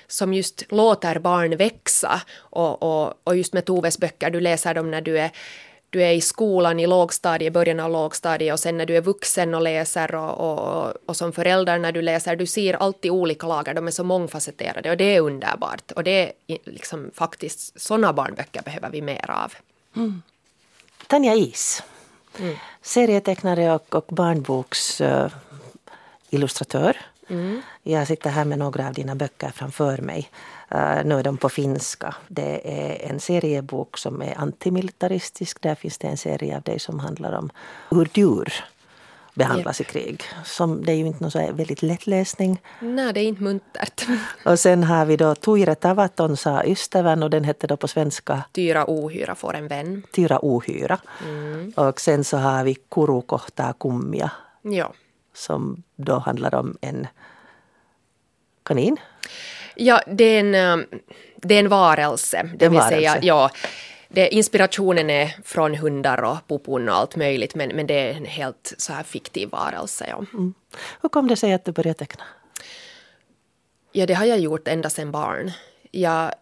som 0.08 0.34
just 0.34 0.72
låter 0.72 1.20
barn 1.20 1.58
växa. 1.58 2.22
Och, 2.38 2.84
och, 2.84 3.14
och 3.24 3.38
just 3.38 3.54
med 3.54 3.66
Toves 3.66 4.00
böcker, 4.00 4.30
du 4.30 4.40
läser 4.40 4.74
dem 4.74 4.92
när 4.92 5.02
du 5.02 5.20
är 5.20 5.32
du 5.92 6.04
är 6.04 6.12
i 6.12 6.22
skolan 6.22 6.80
i 6.80 6.88
lågstadiet, 6.88 7.54
början 7.54 7.80
av 7.80 7.92
lågstadiet 7.92 8.54
och 8.54 8.60
sen 8.60 8.78
när 8.78 8.86
du 8.86 8.98
är 8.98 9.02
vuxen 9.02 9.54
och 9.54 9.62
läser 9.62 10.16
och, 10.16 10.38
och, 10.40 10.94
och 11.06 11.16
som 11.18 11.32
förälder 11.34 11.80
när 11.80 11.92
du 11.92 12.02
läser, 12.02 12.36
du 12.36 12.46
ser 12.46 12.74
alltid 12.74 13.12
olika 13.12 13.48
lager, 13.48 13.74
de 13.74 13.88
är 13.88 13.92
så 13.92 14.04
mångfacetterade 14.04 14.90
och 14.92 14.98
det 14.98 15.16
är 15.16 15.22
underbart. 15.22 15.92
Och 15.92 16.04
det 16.04 16.34
är 16.48 16.58
liksom 16.66 17.12
faktiskt, 17.14 17.82
sådana 17.82 18.14
barnböcker 18.14 18.62
behöver 18.62 18.90
vi 18.90 19.02
mer 19.02 19.32
av. 19.32 19.54
Tanja 21.08 21.34
Is, 21.36 21.84
Mm. 22.40 22.56
serietecknare 22.82 23.72
och, 23.74 23.96
och 23.96 24.06
barnboksillustratör. 24.10 25.32
illustratör. 26.30 26.98
Mm. 27.32 27.62
Jag 27.84 28.08
sitter 28.08 28.30
här 28.30 28.46
med 28.46 28.60
några 28.60 28.88
av 28.88 28.94
dina 28.94 29.16
böcker 29.16 29.52
framför 29.56 29.98
mig. 29.98 30.30
Uh, 30.76 31.06
nu 31.06 31.20
är 31.20 31.24
de 31.24 31.38
på 31.38 31.50
finska. 31.50 32.16
Det 32.28 32.62
är 32.64 33.10
en 33.10 33.20
seriebok 33.20 33.98
som 33.98 34.22
är 34.22 34.38
antimilitaristisk. 34.38 35.62
Där 35.62 35.76
finns 35.76 35.98
det 35.98 36.08
en 36.08 36.18
serie 36.18 36.58
av 36.58 36.62
dig 36.62 36.80
som 36.80 37.00
handlar 37.00 37.32
om 37.32 37.50
hur 37.90 38.10
djur 38.14 38.54
behandlas 39.34 39.82
i 39.82 39.84
krig. 39.84 40.24
Som, 40.46 40.86
det 40.86 40.92
är 40.92 40.96
ju 40.96 41.08
inte 41.08 41.24
någon 41.24 41.32
så 41.32 41.52
väldigt 41.52 41.82
lätt 41.82 42.08
läsning. 42.08 42.62
Nej, 42.80 43.14
det 43.14 43.20
är 43.20 43.24
inte 43.24 43.44
muntert. 43.44 44.06
Och 44.46 44.60
sen 44.60 44.84
har 44.84 45.06
vi 45.06 45.18
då 45.18 45.36
Tuire 45.36 45.76
Tavaton 45.76 46.38
sa 46.38 46.64
ystävän 46.64 47.24
och 47.24 47.30
den 47.30 47.44
hette 47.44 47.68
då 47.68 47.78
på 47.78 47.88
svenska 47.88 48.44
Tyra 48.52 48.86
ohyra 48.88 49.36
får 49.36 49.56
en 49.56 49.68
vän. 49.68 50.04
Tyra 50.14 50.40
ohyra. 50.42 51.00
Mm. 51.26 51.74
Och 51.76 52.02
sen 52.02 52.24
så 52.24 52.38
har 52.38 52.64
vi 52.64 52.76
Kuru 52.90 53.22
kohtaa 53.22 53.74
kummia 53.80 54.32
Ja. 54.62 54.94
Som 55.34 55.84
då 55.96 56.18
handlar 56.18 56.56
om 56.56 56.78
en 56.82 57.08
kanin. 58.64 58.98
Ja, 59.76 60.02
det 60.08 60.24
är 60.24 60.40
en, 60.40 60.56
eh, 60.56 60.86
det 61.36 61.56
är 61.56 61.60
en 61.60 61.70
varelse. 61.70 62.50
Det 62.56 62.66
En 62.66 62.72
vill 62.72 62.80
varelse. 62.80 62.96
säga, 62.96 63.20
ja, 63.22 63.50
det, 64.08 64.36
inspirationen 64.36 65.10
är 65.10 65.36
från 65.44 65.76
hundar 65.76 66.24
och 66.24 66.48
popon 66.48 66.90
och 66.90 66.96
allt 66.96 67.16
möjligt, 67.16 67.56
men, 67.56 67.70
men 67.76 67.88
det 67.88 67.94
är 67.94 68.14
en 68.14 68.26
helt 68.26 68.74
så 68.78 68.94
här 68.94 69.04
fiktiv 69.04 69.50
varelse. 69.50 70.06
Ja. 70.10 70.26
Mm. 70.34 70.54
Hur 71.02 71.10
kom 71.10 71.28
det 71.28 71.36
sig 71.36 71.54
att 71.54 71.66
du 71.66 71.72
började 71.72 72.00
teckna? 72.00 72.24
ja, 73.92 74.06
det 74.06 74.14
har 74.14 74.26
jag 74.26 74.40
gjort 74.40 74.68
ända 74.68 74.90
sedan 74.90 75.12
barn. 75.12 75.52
Jag 75.92 76.34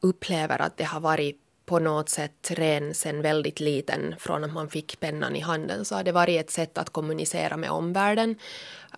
upplever 0.00 0.62
att 0.62 0.76
det 0.76 0.84
har 0.84 1.00
varit 1.00 1.40
på 1.66 1.78
något 1.78 2.08
sätt 2.08 2.50
ren 2.50 2.94
sen 2.94 3.22
väldigt 3.22 3.60
liten, 3.60 4.14
från 4.18 4.44
att 4.44 4.52
man 4.52 4.68
fick 4.68 5.00
pennan 5.00 5.36
i 5.36 5.40
handen, 5.40 5.84
så 5.84 5.94
har 5.94 6.04
det 6.04 6.12
varit 6.12 6.40
ett 6.40 6.50
sätt 6.50 6.78
att 6.78 6.90
kommunicera 6.90 7.56
med 7.56 7.70
omvärlden. 7.70 8.36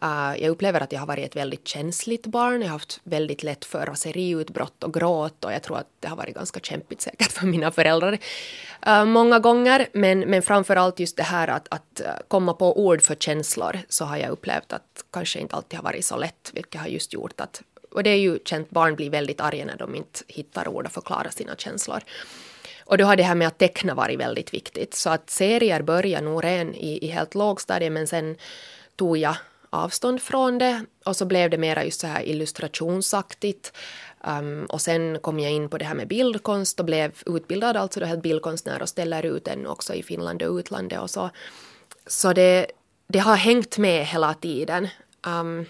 Uh, 0.02 0.42
jag 0.42 0.50
upplever 0.50 0.80
att 0.80 0.92
jag 0.92 1.00
har 1.00 1.06
varit 1.06 1.26
ett 1.26 1.36
väldigt 1.36 1.68
känsligt 1.68 2.26
barn. 2.26 2.60
Jag 2.60 2.68
har 2.68 2.72
haft 2.72 3.00
väldigt 3.04 3.42
lätt 3.42 3.64
för 3.64 3.86
raseriutbrott 3.86 4.84
och 4.84 4.94
gråt 4.94 5.44
och 5.44 5.52
jag 5.52 5.62
tror 5.62 5.78
att 5.78 5.88
det 6.00 6.08
har 6.08 6.16
varit 6.16 6.34
ganska 6.34 6.60
kämpigt 6.60 7.00
säkert 7.00 7.32
för 7.32 7.46
mina 7.46 7.70
föräldrar 7.70 8.18
uh, 8.88 9.04
många 9.04 9.38
gånger. 9.38 9.88
Men, 9.92 10.20
men 10.20 10.42
framför 10.42 10.76
allt 10.76 11.00
just 11.00 11.16
det 11.16 11.22
här 11.22 11.48
att, 11.48 11.68
att 11.70 12.00
komma 12.28 12.52
på 12.54 12.86
ord 12.86 13.02
för 13.02 13.14
känslor 13.14 13.78
så 13.88 14.04
har 14.04 14.16
jag 14.16 14.30
upplevt 14.30 14.72
att 14.72 15.04
kanske 15.12 15.40
inte 15.40 15.56
alltid 15.56 15.78
har 15.78 15.84
varit 15.84 16.04
så 16.04 16.16
lätt, 16.16 16.50
vilket 16.54 16.80
har 16.80 16.88
just 16.88 17.12
gjort 17.12 17.40
att 17.40 17.62
och 17.90 18.02
det 18.02 18.10
är 18.10 18.16
ju 18.16 18.38
känt, 18.44 18.70
barn 18.70 18.94
blir 18.94 19.10
väldigt 19.10 19.40
arga 19.40 19.64
när 19.64 19.76
de 19.76 19.94
inte 19.94 20.20
hittar 20.28 20.68
ord 20.68 20.86
att 20.86 20.92
förklara 20.92 21.30
sina 21.30 21.56
känslor. 21.56 22.00
Och 22.88 22.98
då 22.98 23.04
har 23.04 23.16
det 23.16 23.22
här 23.22 23.34
med 23.34 23.48
att 23.48 23.58
teckna 23.58 23.94
varit 23.94 24.18
väldigt 24.18 24.54
viktigt. 24.54 24.94
Så 24.94 25.10
att 25.10 25.30
serier 25.30 25.82
började 25.82 26.24
nog 26.24 26.44
redan 26.44 26.74
i, 26.74 27.06
i 27.06 27.06
helt 27.06 27.34
lågstadiet 27.34 27.92
men 27.92 28.06
sen 28.06 28.36
tog 28.96 29.16
jag 29.16 29.36
avstånd 29.70 30.22
från 30.22 30.58
det 30.58 30.84
och 31.04 31.16
så 31.16 31.24
blev 31.26 31.50
det 31.50 31.58
mera 31.58 31.84
just 31.84 32.00
så 32.00 32.06
här 32.06 32.22
illustrationsaktigt. 32.22 33.72
Um, 34.24 34.64
och 34.64 34.80
sen 34.80 35.18
kom 35.18 35.40
jag 35.40 35.52
in 35.52 35.68
på 35.68 35.78
det 35.78 35.84
här 35.84 35.94
med 35.94 36.08
bildkonst 36.08 36.80
och 36.80 36.86
blev 36.86 37.12
utbildad 37.26 37.76
alltså 37.76 38.00
då 38.00 38.06
helt 38.06 38.22
bildkonstnär 38.22 38.82
och 38.82 38.88
ställer 38.88 39.26
ut 39.26 39.44
den 39.44 39.66
också 39.66 39.94
i 39.94 40.02
Finland 40.02 40.42
och 40.42 40.56
utlandet 40.56 41.00
och 41.00 41.10
så. 41.10 41.30
Så 42.06 42.32
det, 42.32 42.66
det 43.08 43.18
har 43.18 43.36
hängt 43.36 43.78
med 43.78 44.06
hela 44.06 44.34
tiden. 44.34 44.88
Um, 45.26 45.66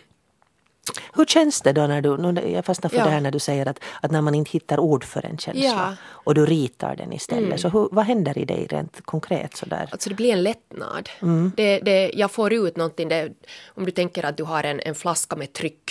hur 1.14 1.24
känns 1.24 1.60
det 1.60 1.72
då 1.72 1.86
när 1.86 2.00
du, 2.02 2.16
nu, 2.16 2.50
jag 2.50 2.64
fastnar 2.64 2.90
för 2.90 2.96
Ja. 2.96 3.04
det 3.04 3.10
här 3.10 3.20
när 3.20 3.30
du 3.30 3.38
säger 3.38 3.66
att, 3.68 3.80
att 4.02 4.10
när 4.10 4.20
man 4.20 4.34
inte 4.34 4.50
hittar 4.50 4.80
ord 4.80 5.04
för 5.04 5.26
en 5.26 5.38
känsla 5.38 5.64
Ja. 5.64 5.94
och 6.06 6.34
du 6.34 6.46
ritar 6.46 6.96
den 6.96 7.12
istället. 7.12 7.44
Mm. 7.44 7.58
Så 7.58 7.68
hur, 7.68 7.88
vad 7.92 8.04
händer 8.04 8.38
i 8.38 8.44
dig 8.44 8.66
rent 8.66 9.06
konkret 9.06 9.56
sådär? 9.56 9.88
Alltså 9.92 10.08
det 10.08 10.14
blir 10.14 10.32
en 10.32 10.42
lättnad. 10.42 11.08
Det, 11.56 11.80
det, 11.80 12.10
jag 12.14 12.30
får 12.30 12.52
ut 12.52 12.76
någonting, 12.76 13.08
det, 13.08 13.32
om 13.66 13.84
du 13.84 13.90
tänker 13.90 14.24
att 14.24 14.36
du 14.36 14.42
har 14.44 14.64
en, 14.64 14.80
en 14.80 14.94
flaska 14.94 15.36
med 15.36 15.52
tryck 15.52 15.90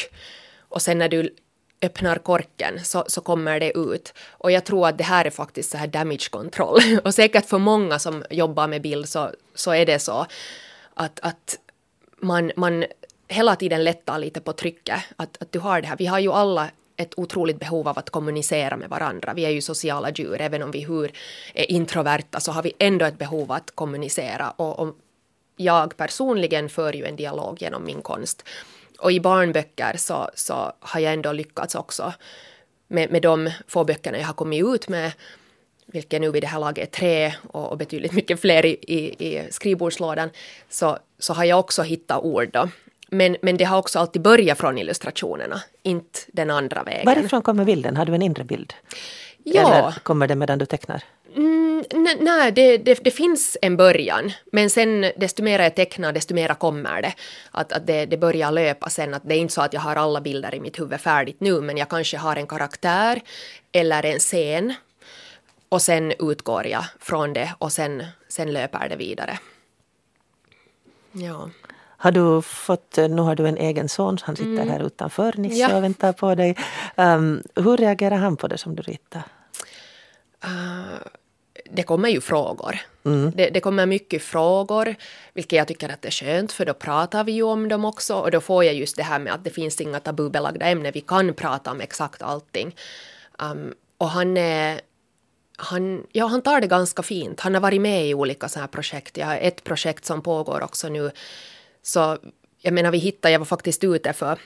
och 0.69 0.81
sen 0.81 0.97
när 0.97 1.09
du 1.09 1.35
öppnar 1.81 2.15
korken 2.17 2.79
så, 2.83 3.05
så 3.07 3.21
kommer 3.21 3.59
det 3.59 3.77
ut. 3.77 4.13
Och 4.29 4.51
jag 4.51 4.65
tror 4.65 4.87
att 4.87 4.97
det 4.97 5.03
här 5.03 5.25
är 5.25 5.29
faktiskt 5.29 5.71
så 5.71 5.77
här 5.77 5.87
damage 5.87 6.29
control. 6.31 6.79
Och 7.03 7.13
säkert 7.13 7.45
för 7.45 7.57
många 7.57 7.99
som 7.99 8.23
jobbar 8.29 8.67
med 8.67 8.81
bild 8.81 9.09
så, 9.09 9.31
så 9.55 9.71
är 9.71 9.85
det 9.85 9.99
så 9.99 10.25
att, 10.93 11.19
att 11.19 11.57
man, 12.21 12.51
man 12.55 12.85
hela 13.27 13.55
tiden 13.55 13.83
lättar 13.83 14.19
lite 14.19 14.41
på 14.41 14.53
trycket. 14.53 14.99
Att, 15.15 15.41
att 15.41 15.51
du 15.51 15.59
har 15.59 15.81
det 15.81 15.87
här. 15.87 15.97
Vi 15.97 16.05
har 16.05 16.19
ju 16.19 16.31
alla 16.31 16.69
ett 16.97 17.13
otroligt 17.17 17.59
behov 17.59 17.87
av 17.87 17.99
att 17.99 18.09
kommunicera 18.09 18.77
med 18.77 18.89
varandra. 18.89 19.33
Vi 19.33 19.45
är 19.45 19.49
ju 19.49 19.61
sociala 19.61 20.11
djur, 20.11 20.41
även 20.41 20.63
om 20.63 20.71
vi 20.71 20.79
hur 20.79 21.11
är 21.53 21.71
introverta 21.71 22.39
så 22.39 22.51
har 22.51 22.63
vi 22.63 22.73
ändå 22.79 23.05
ett 23.05 23.17
behov 23.17 23.51
att 23.51 23.71
kommunicera. 23.75 24.49
Och, 24.49 24.79
och 24.79 24.95
jag 25.55 25.97
personligen 25.97 26.69
för 26.69 26.93
ju 26.93 27.05
en 27.05 27.15
dialog 27.15 27.61
genom 27.61 27.85
min 27.85 28.01
konst. 28.01 28.43
Och 28.99 29.11
i 29.11 29.19
barnböcker 29.19 29.97
så, 29.97 30.29
så 30.33 30.73
har 30.79 30.99
jag 30.99 31.13
ändå 31.13 31.31
lyckats 31.31 31.75
också 31.75 32.13
med, 32.87 33.11
med 33.11 33.21
de 33.21 33.51
få 33.67 33.83
böckerna 33.83 34.17
jag 34.17 34.25
har 34.25 34.33
kommit 34.33 34.65
ut 34.65 34.87
med 34.87 35.11
vilket 35.85 36.21
nu 36.21 36.31
vid 36.31 36.43
det 36.43 36.47
här 36.47 36.59
laget 36.59 36.87
är 36.87 36.91
tre 36.99 37.33
och, 37.47 37.71
och 37.71 37.77
betydligt 37.77 38.11
mycket 38.11 38.41
fler 38.41 38.65
i, 38.65 38.69
i, 38.87 39.27
i 39.27 39.51
skrivbordslådan, 39.51 40.29
så, 40.69 40.97
så 41.19 41.33
har 41.33 41.43
jag 41.43 41.59
också 41.59 41.81
hittat 41.81 42.23
ord 42.23 42.49
då. 42.53 42.69
Men, 43.09 43.37
men 43.41 43.57
det 43.57 43.63
har 43.63 43.77
också 43.77 43.99
alltid 43.99 44.21
börjat 44.21 44.57
från 44.57 44.77
illustrationerna, 44.77 45.61
inte 45.83 46.19
den 46.27 46.49
andra 46.49 46.83
vägen. 46.83 47.05
Varifrån 47.05 47.41
kommer 47.41 47.65
bilden? 47.65 47.97
Har 47.97 48.05
du 48.05 48.15
en 48.15 48.21
inre 48.21 48.43
bild? 48.43 48.73
Ja. 49.43 49.73
Eller 49.73 49.91
kommer 50.03 50.27
det 50.27 50.35
medan 50.35 50.59
du 50.59 50.65
tecknar? 50.65 51.03
Mm, 51.35 51.83
ne- 51.89 52.17
nej, 52.19 52.51
det, 52.51 52.77
det, 52.77 53.03
det 53.03 53.11
finns 53.11 53.57
en 53.61 53.77
början, 53.77 54.31
men 54.51 54.69
sen 54.69 55.11
desto 55.17 55.43
mer 55.43 55.59
jag 55.59 55.75
tecknar, 55.75 56.13
desto 56.13 56.33
mer 56.33 56.53
kommer 56.53 57.01
det. 57.01 57.13
Att, 57.51 57.71
att 57.71 57.87
det, 57.87 58.05
det 58.05 58.17
börjar 58.17 58.51
löpa 58.51 58.89
sen, 58.89 59.13
att 59.13 59.21
det 59.25 59.35
är 59.35 59.39
inte 59.39 59.53
så 59.53 59.61
att 59.61 59.73
jag 59.73 59.81
har 59.81 59.95
alla 59.95 60.21
bilder 60.21 60.55
i 60.55 60.59
mitt 60.59 60.79
huvud 60.79 60.99
färdigt 60.99 61.39
nu, 61.39 61.61
men 61.61 61.77
jag 61.77 61.89
kanske 61.89 62.17
har 62.17 62.35
en 62.35 62.47
karaktär 62.47 63.21
eller 63.71 64.05
en 64.05 64.19
scen 64.19 64.73
och 65.69 65.81
sen 65.81 66.13
utgår 66.19 66.67
jag 66.67 66.85
från 66.99 67.33
det 67.33 67.53
och 67.57 67.71
sen, 67.71 68.03
sen 68.27 68.53
löper 68.53 68.89
det 68.89 68.95
vidare. 68.95 69.39
Ja. 71.11 71.49
Har 71.97 72.11
du 72.11 72.41
fått, 72.41 72.97
nu 72.97 73.21
har 73.21 73.35
du 73.35 73.47
en 73.47 73.57
egen 73.57 73.89
son, 73.89 74.17
han 74.21 74.35
sitter 74.35 74.65
här 74.65 74.85
utanför 74.85 75.33
Nisse 75.37 75.55
Mm. 75.55 75.71
Ja. 75.71 75.77
och 75.77 75.83
väntar 75.83 76.13
på 76.13 76.35
dig. 76.35 76.55
Um, 76.95 77.43
hur 77.55 77.77
reagerar 77.77 78.15
han 78.17 78.37
på 78.37 78.47
det 78.47 78.57
som 78.57 78.75
du 78.75 78.81
ritar? 78.81 79.23
det 81.71 81.83
kommer 81.83 82.09
ju 82.09 82.21
frågor. 82.21 82.79
Det, 83.35 83.49
det 83.49 83.59
kommer 83.59 83.85
mycket 83.85 84.23
frågor, 84.23 84.95
vilket 85.33 85.57
jag 85.57 85.67
tycker 85.67 85.89
att 85.89 86.01
det 86.01 86.07
är 86.07 86.11
skönt, 86.11 86.51
för 86.51 86.65
då 86.65 86.73
pratar 86.73 87.23
vi 87.23 87.31
ju 87.31 87.43
om 87.43 87.69
dem 87.69 87.85
också. 87.85 88.15
Och 88.15 88.31
då 88.31 88.41
får 88.41 88.63
jag 88.63 88.75
just 88.75 88.97
det 88.97 89.03
här 89.03 89.19
med 89.19 89.33
att 89.33 89.43
det 89.43 89.49
finns 89.49 89.81
inga 89.81 89.99
tabubelagda 89.99 90.65
ämnen, 90.65 90.91
vi 90.93 91.01
kan 91.01 91.33
prata 91.33 91.71
om 91.71 91.81
exakt 91.81 92.21
allting. 92.21 92.75
Um, 93.39 93.73
och 93.97 94.09
han 94.09 94.37
är... 94.37 94.81
Han, 95.59 96.03
ja, 96.11 96.25
han 96.25 96.41
tar 96.41 96.61
det 96.61 96.67
ganska 96.67 97.03
fint. 97.03 97.39
Han 97.39 97.53
har 97.53 97.61
varit 97.61 97.81
med 97.81 98.07
i 98.07 98.13
olika 98.13 98.49
så 98.49 98.59
här 98.59 98.67
projekt. 98.67 99.17
Jag 99.17 99.25
har 99.25 99.37
ett 99.37 99.63
projekt 99.63 100.05
som 100.05 100.21
pågår 100.21 100.63
också 100.63 100.89
nu. 100.89 101.11
Så 101.87 102.17
jag 102.61 102.73
menar, 102.73 102.91
vi 102.91 102.97
hittade, 102.97 103.31
jag 103.31 103.39
var 103.39 103.45
faktiskt 103.45 103.83
ute 103.83 104.13
för 104.13 104.39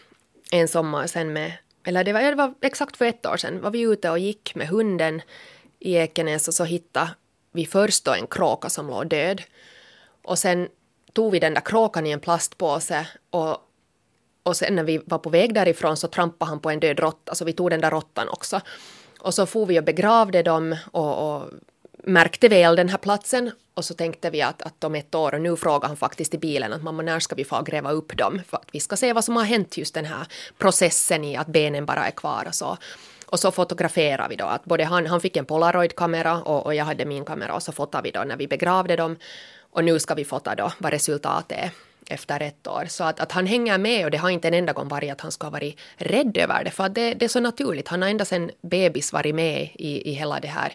en 0.52 0.68
sommar 0.68 1.08
sen 1.08 1.34
med, 1.34 1.54
eller 1.84 2.04
det 2.04 2.14
var, 2.14 2.22
det 2.22 2.36
var 2.36 2.54
exakt 2.62 2.98
för 2.98 3.06
ett 3.06 3.26
år 3.26 3.38
sedan, 3.38 3.62
var 3.62 3.72
vi 3.72 3.82
ute 3.82 4.10
och 4.10 4.20
gick 4.20 4.56
med 4.56 4.68
hunden 4.68 5.22
i 5.80 5.96
Ekenäs 5.96 6.48
och 6.48 6.54
så 6.54 6.64
hittade 6.64 7.10
vi 7.52 7.66
först 7.66 8.06
då 8.06 8.14
en 8.14 8.28
kråka 8.28 8.70
som 8.70 8.88
låg 8.88 9.08
död. 9.08 9.42
Och 10.24 10.40
sen 10.40 10.68
tog 11.14 11.32
vi 11.32 11.40
den 11.40 11.54
där 11.54 11.62
kråkan 11.62 12.08
i 12.08 12.12
en 12.12 12.20
plastpåse 12.20 13.08
och, 13.30 13.58
och 14.44 14.58
sen 14.58 14.76
när 14.76 14.84
vi 14.84 15.02
var 15.06 15.18
på 15.18 15.30
väg 15.30 15.54
därifrån 15.54 15.98
så 15.98 16.08
trampade 16.08 16.50
han 16.50 16.60
på 16.60 16.70
en 16.70 16.80
död 16.80 17.00
råtta, 17.00 17.36
så 17.36 17.46
vi 17.46 17.54
tog 17.54 17.70
den 17.70 17.82
där 17.82 17.92
råttan 17.92 18.30
också. 18.30 18.62
Och 19.20 19.34
så 19.34 19.46
for 19.46 19.66
vi 19.66 19.80
och 19.80 19.84
begravde 19.84 20.44
dem 20.44 20.76
och, 20.92 21.36
och 21.36 21.50
märkte 22.04 22.48
väl 22.48 22.76
den 22.76 22.90
här 22.90 22.98
platsen 22.98 23.52
och 23.74 23.86
så 23.86 23.94
tänkte 23.94 24.30
vi 24.30 24.42
att, 24.42 24.62
att 24.62 24.84
om 24.84 24.96
ett 24.96 25.16
år, 25.16 25.34
och 25.34 25.42
nu 25.42 25.56
frågar 25.56 25.88
han 25.88 25.98
faktiskt 25.98 26.34
i 26.34 26.38
bilen 26.38 26.74
att 26.74 26.84
mamma 26.84 27.04
när 27.04 27.20
ska 27.20 27.36
vi 27.36 27.44
få 27.44 27.62
gräva 27.62 27.92
upp 27.92 28.18
dem 28.18 28.42
för 28.48 28.58
att 28.58 28.70
vi 28.72 28.80
ska 28.80 28.96
se 28.96 29.14
vad 29.14 29.24
som 29.24 29.36
har 29.36 29.44
hänt 29.44 29.78
just 29.78 29.94
den 29.94 30.06
här 30.06 30.28
processen 30.58 31.24
i 31.24 31.38
att 31.38 31.48
benen 31.48 31.86
bara 31.86 32.08
är 32.08 32.12
kvar 32.12 32.46
och 32.48 32.56
så. 32.56 32.78
Och 33.26 33.40
så 33.40 33.52
fotograferar 33.52 34.30
vi 34.30 34.36
då 34.36 34.46
att 34.46 34.66
både 34.66 34.84
han, 34.84 35.06
han 35.06 35.22
fick 35.22 35.38
en 35.38 35.46
polaroidkamera 35.46 36.42
och, 36.42 36.66
och 36.66 36.76
jag 36.76 36.86
hade 36.86 37.06
min 37.06 37.26
kamera 37.26 37.54
och 37.54 37.64
så 37.64 37.72
fotade 37.72 38.04
vi 38.04 38.12
då 38.12 38.24
när 38.24 38.38
vi 38.38 38.48
begravde 38.48 38.96
dem 38.96 39.18
och 39.72 39.84
nu 39.84 40.00
ska 40.00 40.14
vi 40.14 40.26
fota 40.26 40.56
då 40.56 40.72
vad 40.78 40.92
resultatet 40.92 41.58
är 41.58 41.72
efter 42.12 42.40
ett 42.40 42.68
år. 42.68 42.86
Så 42.90 43.04
att, 43.04 43.20
att 43.20 43.32
han 43.32 43.46
hänger 43.46 43.78
med 43.78 44.06
och 44.06 44.12
det 44.12 44.18
har 44.18 44.30
inte 44.30 44.48
en 44.48 44.54
enda 44.54 44.74
gång 44.74 44.88
varit 44.88 45.12
att 45.12 45.22
han 45.22 45.32
ska 45.32 45.46
ha 45.46 45.52
varit 45.52 45.80
rädd 45.96 46.38
över 46.38 46.64
det 46.64 46.72
för 46.72 46.84
att 46.84 46.96
det, 46.96 47.14
det 47.14 47.26
är 47.26 47.30
så 47.30 47.40
naturligt. 47.40 47.88
Han 47.88 48.02
har 48.02 48.10
ända 48.10 48.26
sedan 48.26 48.52
bebis 48.62 49.14
varit 49.14 49.36
med 49.36 49.70
i, 49.74 50.12
i 50.12 50.14
hela 50.14 50.40
det 50.40 50.48
här 50.48 50.74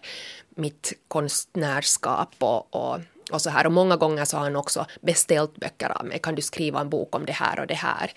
mitt 0.57 0.93
konstnärskap 1.07 2.29
och, 2.39 2.75
och, 2.75 2.99
och 3.31 3.41
så 3.41 3.49
här. 3.49 3.65
Och 3.65 3.71
många 3.71 3.95
gånger 3.95 4.25
så 4.25 4.37
har 4.37 4.43
han 4.43 4.55
också 4.55 4.85
beställt 5.01 5.55
böcker 5.55 5.89
av 5.99 6.05
mig. 6.05 6.19
Kan 6.19 6.35
du 6.35 6.41
skriva 6.41 6.81
en 6.81 6.89
bok 6.89 7.15
om 7.15 7.25
det 7.25 7.31
här 7.31 7.59
och 7.59 7.67
det 7.67 7.73
här? 7.73 8.11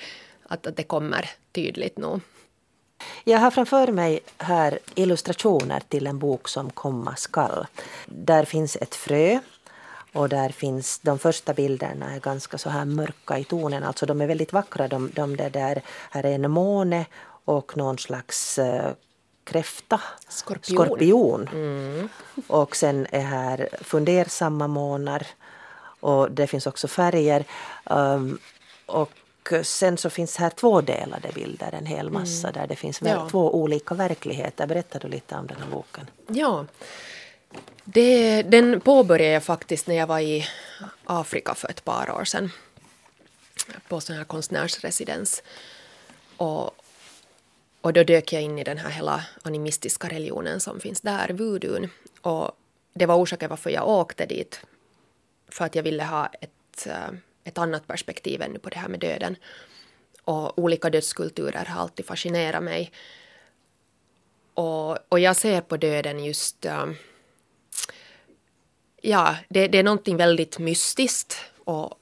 Att, 0.49 0.67
att 0.67 0.77
det 0.77 0.83
kommer 0.83 1.31
tydligt 1.53 1.99
nog. 1.99 2.21
Jag 3.25 3.39
har 3.39 3.51
framför 3.51 3.87
mig 3.93 4.21
här 4.39 4.79
illustrationer 4.95 5.83
till 5.89 6.07
en 6.07 6.19
bok 6.19 6.49
som 6.49 6.71
komma 6.71 7.17
skall. 7.17 7.67
Där 8.07 8.45
finns 8.45 8.77
ett 8.77 8.95
frö 8.95 9.39
och 10.13 10.29
där 10.29 10.49
finns 10.49 10.99
de 10.99 11.19
första 11.19 11.55
bilderna 11.55 12.15
är 12.15 12.21
ganska 12.21 12.59
så 12.59 12.71
här 12.71 12.85
mörka 12.85 13.39
i 13.39 13.45
tonen. 13.45 13.85
Alltså 13.85 14.07
de 14.07 14.21
är 14.21 14.27
väldigt 14.27 14.53
vackra. 14.53 14.89
De, 14.89 15.11
de 15.15 15.37
där, 15.37 15.83
här 16.11 16.27
är 16.27 16.35
en 16.35 16.51
måne 16.51 17.07
och 17.45 17.77
någon 17.77 17.99
slags 17.99 18.59
eh, 18.59 18.93
kräfta. 19.51 20.01
Skorpion. 20.29 20.87
Skorpion. 20.87 21.49
Och 22.47 22.77
sen 22.77 23.07
är 23.11 23.21
här 23.21 23.69
fundersamma 23.81 24.69
månar. 24.69 25.27
Och 26.01 26.31
det 26.31 26.47
finns 26.47 26.67
också 26.67 26.89
färger. 26.89 27.45
Um, 27.85 28.39
och 28.87 29.13
sen 29.63 29.97
så 29.99 30.11
finns 30.11 30.37
här 30.37 30.51
tvådelade 30.51 31.29
bilder, 31.35 31.73
en 31.75 31.87
hel 31.87 32.11
massa 32.11 32.53
där 32.53 32.67
det 32.67 32.77
finns 32.77 33.03
Ja. 33.03 33.29
två 33.31 33.55
olika 33.55 33.95
verkligheter. 33.95 34.67
Berättar 34.67 35.01
du 35.01 35.09
lite 35.09 35.35
om 35.35 35.47
den 35.47 35.57
här 35.61 35.71
boken? 35.71 36.07
Ja. 36.27 36.67
Det, 37.85 38.43
den 38.43 38.81
påbörjade 38.81 39.33
jag 39.33 39.43
faktiskt 39.45 39.87
när 39.87 39.95
jag 39.95 40.07
var 40.07 40.21
i 40.21 40.47
Afrika 41.05 41.55
för 41.55 41.69
ett 41.71 41.85
par 41.85 42.11
år 42.11 42.25
sedan. 42.25 42.51
På 43.89 44.01
sån 44.01 44.17
här 44.17 44.25
konstnärsresidens. 44.25 45.43
Och, 46.37 46.71
och 47.81 47.93
då 47.93 48.03
dök 48.03 48.33
jag 48.33 48.43
in 48.43 48.59
i 48.59 48.65
den 48.65 48.79
här 48.79 48.91
hela 48.91 49.25
animistiska 49.43 50.09
religionen 50.09 50.61
som 50.61 50.81
finns 50.81 51.01
där, 51.01 51.29
voodoon. 51.29 51.89
Och 52.21 52.51
det 52.95 53.07
var 53.07 53.17
orsaken 53.17 53.51
varför 53.51 53.71
jag 53.71 53.89
åkte 53.89 54.27
dit. 54.27 54.61
För 55.49 55.65
att 55.65 55.75
jag 55.75 55.83
ville 55.83 56.05
ha 56.05 56.27
ett, 56.27 56.87
eh, 56.87 57.11
ett 57.45 57.59
annat 57.59 57.87
perspektiv 57.87 58.43
ännu 58.43 58.59
på 58.59 58.69
det 58.69 58.79
här 58.79 58.89
med 58.89 59.01
döden. 59.01 59.37
Och 60.25 60.59
olika 60.59 60.91
dödskulturer 60.91 61.65
har 61.65 61.83
alltid 61.83 62.07
fascinerat 62.07 62.63
mig. 62.63 62.93
Och, 64.55 65.13
och 65.13 65.21
jag 65.21 65.37
ser 65.37 65.61
på 65.61 65.77
döden 65.77 66.25
just... 66.25 66.65
Eh, 66.65 66.87
ja, 69.03 69.37
det, 69.49 69.69
det 69.69 69.79
är 69.79 69.83
någonting 69.83 70.17
väldigt 70.17 70.59
mystiskt 70.59 71.37
och, 71.65 72.00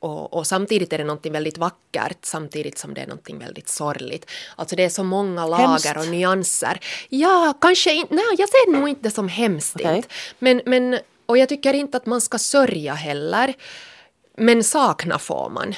och, 0.00 0.32
och 0.32 0.46
samtidigt 0.46 0.92
är 0.92 0.98
det 0.98 1.04
någonting 1.04 1.32
väldigt 1.32 1.58
vackert 1.58 2.18
samtidigt 2.22 2.78
som 2.78 2.94
det 2.94 3.00
är 3.00 3.06
någonting 3.06 3.38
väldigt 3.38 3.68
sorgligt. 3.68 4.30
Alltså 4.56 4.76
det 4.76 4.84
är 4.84 4.88
så 4.88 5.04
många 5.04 5.46
lager 5.46 5.66
Hemskt. 5.66 5.96
och 5.96 6.08
nyanser. 6.08 6.80
Ja, 7.08 7.54
kanske 7.60 7.92
inte... 7.92 8.14
Nej, 8.14 8.24
jag 8.38 8.48
ser 8.48 8.72
nog 8.72 8.88
inte 8.88 9.02
det 9.02 9.10
som 9.10 9.28
hemskt. 9.28 9.76
Okej. 9.76 9.96
inte. 9.96 10.08
Men, 10.38 10.62
men, 10.66 10.98
och 11.26 11.38
jag 11.38 11.48
tycker 11.48 11.74
inte 11.74 11.96
att 11.96 12.06
man 12.06 12.20
ska 12.20 12.38
sörja 12.38 12.94
heller. 12.94 13.54
Men 14.36 14.64
sakna 14.64 15.18
får 15.18 15.50
man. 15.50 15.74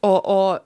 Och, 0.00 0.50
och, 0.50 0.58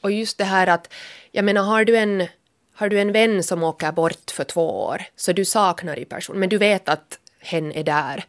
och 0.00 0.10
just 0.10 0.38
det 0.38 0.44
här 0.44 0.66
att, 0.66 0.92
jag 1.32 1.44
menar 1.44 1.62
har 1.62 1.84
du 1.84 1.96
en 1.96 2.26
har 2.74 2.88
du 2.88 3.00
en 3.00 3.12
vän 3.12 3.42
som 3.42 3.62
åker 3.62 3.92
bort 3.92 4.30
för 4.30 4.44
två 4.44 4.84
år, 4.84 5.02
så 5.16 5.32
du 5.32 5.44
saknar 5.44 5.96
ju 5.96 6.04
person, 6.04 6.38
men 6.38 6.48
du 6.48 6.58
vet 6.58 6.88
att 6.88 7.18
hen 7.40 7.72
är 7.72 7.84
där, 7.84 8.24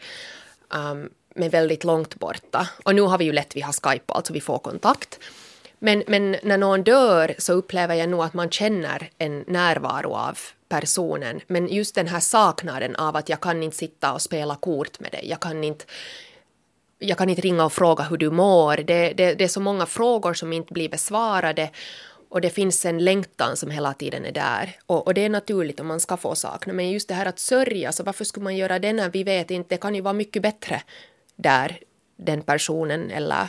um, 0.70 1.10
men 1.39 1.50
väldigt 1.50 1.84
långt 1.84 2.15
borta. 2.15 2.69
Och 2.86 2.96
nu 2.96 3.01
har 3.01 3.17
vi 3.17 3.25
ju 3.25 3.31
lätt, 3.31 3.55
vi 3.55 3.62
har 3.62 3.74
Skype, 3.74 4.13
alltså 4.13 4.34
vi 4.34 4.41
får 4.41 4.60
kontakt. 4.60 5.19
Men, 5.79 6.03
men 6.08 6.36
när 6.43 6.58
någon 6.58 6.84
dör 6.84 7.36
så 7.38 7.53
upplever 7.53 7.96
jag 7.96 8.10
nog 8.10 8.24
att 8.24 8.34
man 8.34 8.50
känner 8.50 9.10
en 9.17 9.43
närvaro 9.48 10.13
av 10.13 10.39
personen. 10.69 11.41
Men 11.48 11.67
just 11.67 11.96
den 11.96 12.08
här 12.08 12.19
saknaden 12.19 12.96
av 12.96 13.15
att 13.15 13.29
jag 13.29 13.39
kan 13.39 13.63
inte 13.63 13.77
sitta 13.77 14.13
och 14.13 14.22
spela 14.22 14.55
kort 14.55 15.00
med 15.00 15.12
dig, 15.12 15.29
jag 15.29 15.39
kan 15.39 15.63
inte 15.63 15.86
jag 17.01 17.17
kan 17.17 17.29
inte 17.29 17.41
ringa 17.41 17.65
och 17.65 17.74
fråga 17.74 18.03
hur 18.03 18.17
du 18.17 18.29
mår. 18.31 18.77
Det, 18.77 19.13
det, 19.13 19.34
det 19.34 19.43
är 19.43 19.48
så 19.48 19.60
många 19.60 19.86
frågor 19.86 20.34
som 20.34 20.53
inte 20.53 20.74
blir 20.74 20.89
besvarade. 20.89 21.69
och 22.29 22.41
det 22.41 22.50
finns 22.50 22.86
en 22.86 23.03
längtan 23.03 23.58
som 23.58 23.72
hela 23.72 23.93
tiden 23.93 24.25
är 24.25 24.31
där. 24.31 24.77
Och, 24.86 25.08
och, 25.08 25.13
det 25.13 25.25
är 25.25 25.29
naturligt 25.29 25.79
om 25.79 25.88
man 25.88 26.00
ska 26.00 26.17
få 26.17 26.36
sakna. 26.36 26.74
Men 26.74 26.91
just 26.91 27.08
det 27.08 27.13
här 27.13 27.25
att 27.25 27.39
sörja, 27.39 27.91
så 27.91 28.03
varför 28.03 28.25
skulle 28.25 28.43
man 28.43 28.58
göra 28.58 28.79
det 28.79 28.93
när 28.93 29.10
vi 29.10 29.24
vet 29.24 29.51
inte, 29.51 29.75
det 29.75 29.81
kan 29.81 29.96
ju 29.96 30.01
vara 30.01 30.13
mycket 30.13 30.41
bättre 30.41 30.81
där 31.41 31.79
den 32.17 32.41
personen 32.41 33.12
eller 33.12 33.48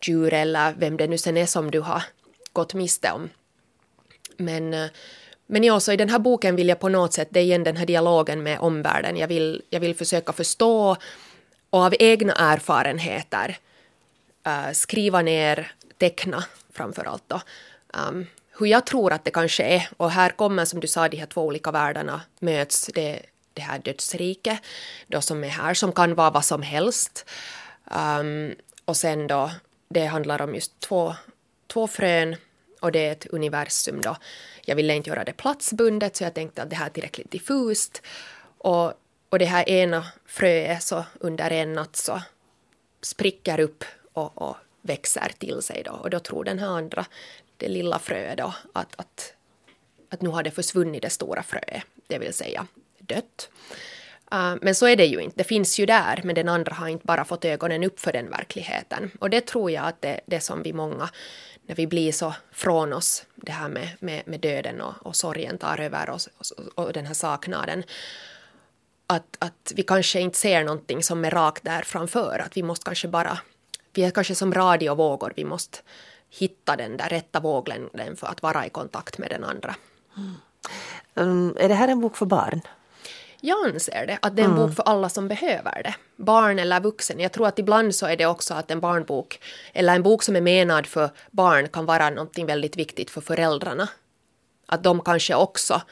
djur 0.00 0.32
eller 0.32 0.72
vem 0.72 0.96
det 0.96 1.06
nu 1.06 1.18
sen 1.18 1.36
är 1.36 1.46
som 1.46 1.70
du 1.70 1.80
har 1.80 2.02
gått 2.52 2.74
miste 2.74 3.12
om. 3.12 3.30
Men, 4.36 4.74
eh, 4.74 4.90
men 5.46 5.64
ja, 5.64 5.80
så 5.80 5.92
i 5.92 5.96
den 5.96 6.08
här 6.08 6.18
boken 6.18 6.56
vill 6.56 6.68
jag 6.68 6.80
på 6.80 6.88
något 6.88 7.12
sätt, 7.12 7.28
det 7.30 7.40
är 7.40 7.44
igen 7.44 7.64
den 7.64 7.76
här 7.76 7.86
dialogen 7.86 8.42
med 8.42 8.58
omvärlden, 8.60 9.16
jag 9.16 9.28
vill, 9.28 9.62
jag 9.70 9.80
vill 9.80 9.94
försöka 9.94 10.32
förstå 10.32 10.96
och 11.70 11.80
av 11.80 11.94
egna 11.98 12.32
erfarenheter 12.32 13.58
uh, 14.46 14.72
skriva 14.72 15.22
ner, 15.22 15.72
teckna 15.98 16.44
framför 16.72 17.04
allt 17.04 17.22
då, 17.26 17.40
um, 18.08 18.26
hur 18.58 18.66
jag 18.66 18.86
tror 18.86 19.12
att 19.12 19.24
det 19.24 19.30
kanske 19.30 19.62
är. 19.62 19.88
Och 19.96 20.10
här 20.10 20.30
kommer 20.30 20.64
som 20.64 20.80
du 20.80 20.86
sa 20.86 21.08
de 21.08 21.16
här 21.16 21.26
två 21.26 21.42
olika 21.42 21.70
världarna 21.70 22.20
möts. 22.38 22.90
Det, 22.94 23.22
det 23.54 23.62
här 23.62 23.78
dödsriket 23.78 24.58
då 25.06 25.20
som 25.20 25.44
är 25.44 25.48
här 25.48 25.74
som 25.74 25.92
kan 25.92 26.14
vara 26.14 26.30
vad 26.30 26.44
som 26.44 26.62
helst. 26.62 27.24
Um, 27.84 28.54
och 28.84 28.96
sen 28.96 29.26
då 29.26 29.50
det 29.88 30.06
handlar 30.06 30.42
om 30.42 30.54
just 30.54 30.80
två, 30.80 31.14
två 31.66 31.86
frön 31.86 32.36
och 32.80 32.92
det 32.92 33.06
är 33.06 33.12
ett 33.12 33.26
universum 33.26 34.00
då. 34.00 34.16
Jag 34.64 34.76
ville 34.76 34.94
inte 34.94 35.10
göra 35.10 35.24
det 35.24 35.32
platsbundet 35.32 36.16
så 36.16 36.24
jag 36.24 36.34
tänkte 36.34 36.62
att 36.62 36.70
det 36.70 36.76
här 36.76 36.86
är 36.86 36.90
tillräckligt 36.90 37.30
diffust. 37.30 38.02
Och, 38.58 38.92
och 39.28 39.38
det 39.38 39.44
här 39.44 39.68
ena 39.68 40.06
fröet 40.26 40.82
så 40.82 41.04
under 41.20 41.50
en 41.50 41.72
natt 41.72 41.96
så 41.96 42.22
spricker 43.02 43.60
upp 43.60 43.84
och, 44.12 44.42
och 44.42 44.56
växer 44.80 45.32
till 45.38 45.62
sig 45.62 45.82
då 45.82 45.92
och 45.92 46.10
då 46.10 46.18
tror 46.18 46.44
den 46.44 46.58
här 46.58 46.68
andra, 46.68 47.06
det 47.56 47.68
lilla 47.68 47.98
fröet 47.98 48.38
då, 48.38 48.54
att, 48.72 48.94
att, 48.96 49.34
att 50.10 50.22
nu 50.22 50.28
har 50.28 50.42
det 50.42 50.50
försvunnit 50.50 51.02
det 51.02 51.10
stora 51.10 51.42
fröet, 51.42 51.82
det 52.06 52.18
vill 52.18 52.34
säga 52.34 52.66
dött. 53.14 53.50
Uh, 54.34 54.54
men 54.62 54.74
så 54.74 54.86
är 54.86 54.96
det 54.96 55.06
ju 55.06 55.20
inte, 55.20 55.36
det 55.36 55.44
finns 55.44 55.80
ju 55.80 55.86
där, 55.86 56.20
men 56.24 56.34
den 56.34 56.48
andra 56.48 56.74
har 56.74 56.88
inte 56.88 57.06
bara 57.06 57.24
fått 57.24 57.44
ögonen 57.44 57.84
upp 57.84 58.00
för 58.00 58.12
den 58.12 58.30
verkligheten. 58.30 59.10
Och 59.20 59.30
det 59.30 59.46
tror 59.46 59.70
jag 59.70 59.84
att 59.86 60.02
det, 60.02 60.20
det 60.26 60.40
som 60.40 60.62
vi 60.62 60.72
många, 60.72 61.08
när 61.66 61.74
vi 61.74 61.86
blir 61.86 62.12
så 62.12 62.34
från 62.52 62.92
oss, 62.92 63.24
det 63.34 63.52
här 63.52 63.68
med, 63.68 63.88
med, 64.00 64.22
med 64.26 64.40
döden 64.40 64.80
och, 64.80 65.06
och 65.06 65.16
sorgen 65.16 65.58
tar 65.58 65.80
över 65.80 66.10
oss 66.10 66.26
och, 66.26 66.84
och 66.84 66.92
den 66.92 67.06
här 67.06 67.14
saknaden, 67.14 67.82
att, 69.06 69.36
att 69.38 69.72
vi 69.76 69.82
kanske 69.82 70.20
inte 70.20 70.38
ser 70.38 70.64
någonting 70.64 71.02
som 71.02 71.24
är 71.24 71.30
rakt 71.30 71.64
där 71.64 71.82
framför, 71.82 72.42
att 72.46 72.56
vi 72.56 72.62
måste 72.62 72.84
kanske 72.84 73.08
bara 73.08 73.38
vi 73.94 74.04
är 74.04 74.10
kanske 74.10 74.34
som 74.34 74.54
radiovågor, 74.54 75.32
vi 75.36 75.44
måste 75.44 75.78
hitta 76.30 76.76
den 76.76 76.96
där 76.96 77.08
rätta 77.08 77.40
våglängden 77.40 78.16
för 78.16 78.26
att 78.26 78.42
vara 78.42 78.66
i 78.66 78.70
kontakt 78.70 79.18
med 79.18 79.30
den 79.30 79.44
andra. 79.44 79.74
Mm. 80.16 80.34
Um, 81.14 81.56
är 81.60 81.68
det 81.68 81.74
här 81.74 81.88
en 81.88 82.00
bok 82.00 82.16
för 82.16 82.26
barn? 82.26 82.60
Jag 83.44 83.66
anser 83.66 84.06
det, 84.06 84.18
att 84.22 84.36
det 84.36 84.42
är 84.42 84.44
en 84.44 84.52
mm. 84.52 84.66
bok 84.66 84.76
för 84.76 84.82
alla 84.82 85.08
som 85.08 85.28
behöver 85.28 85.82
det. 85.82 85.94
Barn 86.16 86.58
eller 86.58 86.80
vuxen. 86.80 87.20
Jag 87.20 87.32
tror 87.32 87.46
att 87.46 87.58
ibland 87.58 87.94
så 87.94 88.06
är 88.06 88.16
det 88.16 88.26
också 88.26 88.54
att 88.54 88.70
en 88.70 88.80
barnbok, 88.80 89.40
eller 89.72 89.94
en 89.94 90.02
bok 90.02 90.22
som 90.22 90.36
är 90.36 90.40
menad 90.40 90.86
för 90.86 91.10
barn, 91.30 91.68
kan 91.68 91.86
vara 91.86 92.10
någonting 92.10 92.46
väldigt 92.46 92.76
viktigt 92.76 93.10
för 93.10 93.20
föräldrarna. 93.20 93.88
Att 94.66 94.82
de 94.82 95.00
kanske 95.00 95.34
också 95.34 95.82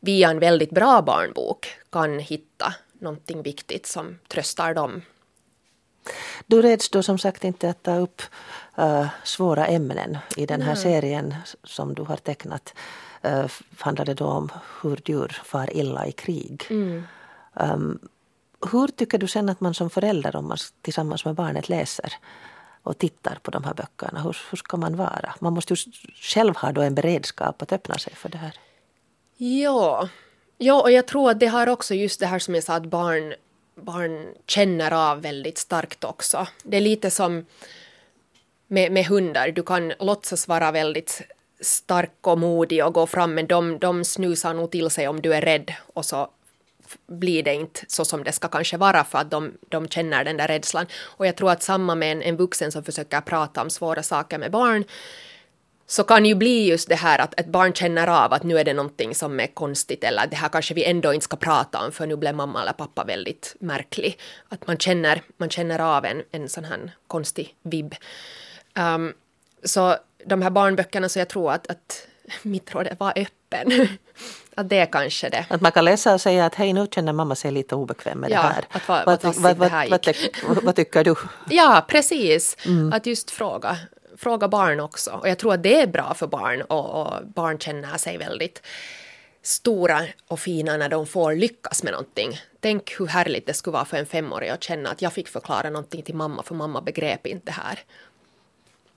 via 0.00 0.30
en 0.30 0.38
väldigt 0.38 0.70
bra 0.70 1.02
barnbok 1.02 1.66
kan 1.92 2.18
hitta 2.18 2.74
någonting 2.92 3.42
viktigt 3.42 3.86
som 3.86 4.18
tröstar 4.28 4.74
dem 4.74 5.02
du 6.46 6.62
räds 6.62 6.90
då 6.90 7.02
som 7.02 7.18
sagt 7.18 7.44
inte 7.44 7.70
att 7.70 7.82
ta 7.82 7.96
upp 7.96 8.22
uh, 8.78 9.06
svåra 9.24 9.66
ämnen 9.66 10.18
i 10.36 10.46
den 10.46 10.62
här 10.62 10.74
Nej. 10.74 10.82
serien 10.82 11.34
som 11.64 11.94
du 11.94 12.02
har 12.02 12.16
tecknat. 12.16 12.74
Handlar 13.78 14.04
det 14.04 14.14
då 14.14 14.24
om 14.24 14.50
hur 14.82 15.00
djur 15.04 15.42
far 15.44 15.76
illa 15.76 16.06
i 16.06 16.12
krig. 16.12 16.66
Mm. 16.70 17.02
Um, 17.52 17.98
hur 18.72 18.88
tycker 18.88 19.18
du 19.18 19.26
sen 19.26 19.48
att 19.48 19.60
man 19.60 19.74
som 19.74 19.90
förälder, 19.90 20.36
om 20.36 20.48
man 20.48 20.58
tillsammans 20.82 21.24
med 21.24 21.34
barnet 21.34 21.68
läser 21.68 22.12
och 22.82 22.98
tittar 22.98 23.38
på 23.42 23.50
de 23.50 23.64
här 23.64 23.74
böckerna, 23.74 24.22
hur, 24.22 24.36
hur 24.50 24.56
ska 24.56 24.76
man 24.76 24.96
vara? 24.96 25.34
Man 25.40 25.52
måste 25.52 25.74
ju 25.74 25.92
själv 26.14 26.56
ha 26.56 26.72
då 26.72 26.80
en 26.80 26.94
beredskap 26.94 27.62
att 27.62 27.72
öppna 27.72 27.98
sig 27.98 28.14
för 28.14 28.28
det 28.28 28.38
här. 28.38 28.54
Ja, 29.36 30.08
ja 30.58 30.82
och 30.82 30.90
jag 30.90 31.06
tror 31.06 31.30
att 31.30 31.40
det 31.40 31.46
har 31.46 31.66
också 31.66 31.94
just 31.94 32.20
det 32.20 32.26
här 32.26 32.38
som 32.38 32.54
jag 32.54 32.64
sa 32.64 32.74
att 32.74 32.86
barn 32.86 33.34
barn 33.80 34.26
känner 34.46 35.10
av 35.10 35.22
väldigt 35.22 35.58
starkt 35.58 36.04
också. 36.04 36.46
Det 36.62 36.76
är 36.76 36.80
lite 36.80 37.10
som 37.10 37.46
med, 38.66 38.92
med 38.92 39.06
hundar, 39.06 39.48
du 39.48 39.62
kan 39.62 39.92
låtsas 39.98 40.48
vara 40.48 40.72
väldigt 40.72 41.22
stark 41.60 42.26
och 42.26 42.38
modig 42.38 42.84
och 42.84 42.94
gå 42.94 43.06
fram 43.06 43.34
men 43.34 43.46
de, 43.46 43.78
de 43.78 44.04
snusar 44.04 44.54
nog 44.54 44.70
till 44.70 44.90
sig 44.90 45.08
om 45.08 45.20
du 45.20 45.34
är 45.34 45.40
rädd 45.40 45.74
och 45.94 46.04
så 46.04 46.30
blir 47.06 47.42
det 47.42 47.54
inte 47.54 47.80
så 47.88 48.04
som 48.04 48.24
det 48.24 48.32
ska 48.32 48.48
kanske 48.48 48.76
vara 48.76 49.04
för 49.04 49.18
att 49.18 49.30
de, 49.30 49.52
de 49.68 49.88
känner 49.88 50.24
den 50.24 50.36
där 50.36 50.48
rädslan. 50.48 50.86
Och 51.02 51.26
jag 51.26 51.36
tror 51.36 51.50
att 51.50 51.62
samma 51.62 51.94
med 51.94 52.12
en, 52.12 52.22
en 52.22 52.36
vuxen 52.36 52.72
som 52.72 52.84
försöker 52.84 53.20
prata 53.20 53.62
om 53.62 53.70
svåra 53.70 54.02
saker 54.02 54.38
med 54.38 54.50
barn 54.50 54.84
så 55.86 56.02
kan 56.02 56.26
ju 56.26 56.34
bli 56.34 56.68
just 56.68 56.88
det 56.88 56.94
här 56.94 57.18
att 57.18 57.40
ett 57.40 57.46
barn 57.46 57.72
känner 57.72 58.06
av 58.06 58.32
att 58.32 58.42
nu 58.42 58.58
är 58.58 58.64
det 58.64 58.74
någonting 58.74 59.14
som 59.14 59.40
är 59.40 59.46
konstigt 59.46 60.04
eller 60.04 60.26
det 60.26 60.36
här 60.36 60.48
kanske 60.48 60.74
vi 60.74 60.84
ändå 60.84 61.14
inte 61.14 61.24
ska 61.24 61.36
prata 61.36 61.84
om 61.84 61.92
för 61.92 62.06
nu 62.06 62.16
blev 62.16 62.34
mamma 62.34 62.62
eller 62.62 62.72
pappa 62.72 63.04
väldigt 63.04 63.56
märklig. 63.58 64.18
Att 64.48 64.66
man 64.66 64.78
känner, 64.78 65.22
man 65.36 65.50
känner 65.50 65.78
av 65.78 66.04
en, 66.04 66.22
en 66.30 66.48
sån 66.48 66.64
här 66.64 66.90
konstig 67.06 67.54
vibb. 67.62 67.94
Um, 68.78 69.14
så 69.64 69.96
de 70.24 70.42
här 70.42 70.50
barnböckerna 70.50 71.08
så 71.08 71.18
jag 71.18 71.28
tror 71.28 71.52
att, 71.52 71.66
att 71.66 72.06
mitt 72.42 72.74
råd 72.74 72.86
är 72.86 72.96
var 72.98 73.12
öppen. 73.16 73.88
att 74.54 74.68
det 74.68 74.78
är 74.78 74.86
kanske 74.86 75.28
det. 75.28 75.46
Att 75.50 75.60
man 75.60 75.72
kan 75.72 75.84
läsa 75.84 76.14
och 76.14 76.20
säga 76.20 76.46
att 76.46 76.54
hej 76.54 76.72
nu 76.72 76.86
känner 76.94 77.12
mamma 77.12 77.34
sig 77.34 77.50
lite 77.50 77.74
obekväm 77.74 78.18
med 78.18 78.30
ja, 78.30 78.42
det 78.42 78.48
här. 78.48 78.64
Att 78.70 78.88
vad, 78.88 79.06
vad, 79.06 79.56
vad, 79.56 79.56
vad, 79.56 80.62
vad, 80.62 80.76
tycker 80.76 81.04
du? 81.04 81.14
Ja, 81.48 81.84
precis. 81.88 82.56
Mm. 82.66 82.92
Att 82.92 83.06
just 83.06 83.30
fråga 83.30 83.78
fråga 84.16 84.48
barn 84.48 84.80
också. 84.80 85.10
Och 85.10 85.28
jag 85.28 85.38
tror 85.38 85.54
att 85.54 85.62
det 85.62 85.80
är 85.80 85.86
bra 85.86 86.14
för 86.14 86.26
barn 86.26 86.62
och, 86.62 87.00
och 87.00 87.26
barn 87.26 87.58
känner 87.58 87.96
sig 87.96 88.18
väldigt 88.18 88.62
stora 89.42 90.02
och 90.28 90.40
fina 90.40 90.76
när 90.76 90.88
de 90.88 91.06
får 91.06 91.34
lyckas 91.34 91.82
med 91.82 91.92
någonting. 91.92 92.40
Tänk 92.60 93.00
hur 93.00 93.06
härligt 93.06 93.46
det 93.46 93.54
skulle 93.54 93.72
vara 93.72 93.84
för 93.84 93.96
en 93.96 94.06
femåring 94.06 94.50
att 94.50 94.64
känna 94.64 94.90
att 94.90 95.02
jag 95.02 95.12
fick 95.12 95.28
förklara 95.28 95.70
någonting 95.70 96.02
till 96.02 96.14
mamma 96.14 96.42
för 96.42 96.54
mamma 96.54 96.80
begrep 96.80 97.26
inte 97.26 97.46
det 97.46 97.52
här. 97.52 97.78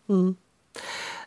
Mm. 0.10 0.36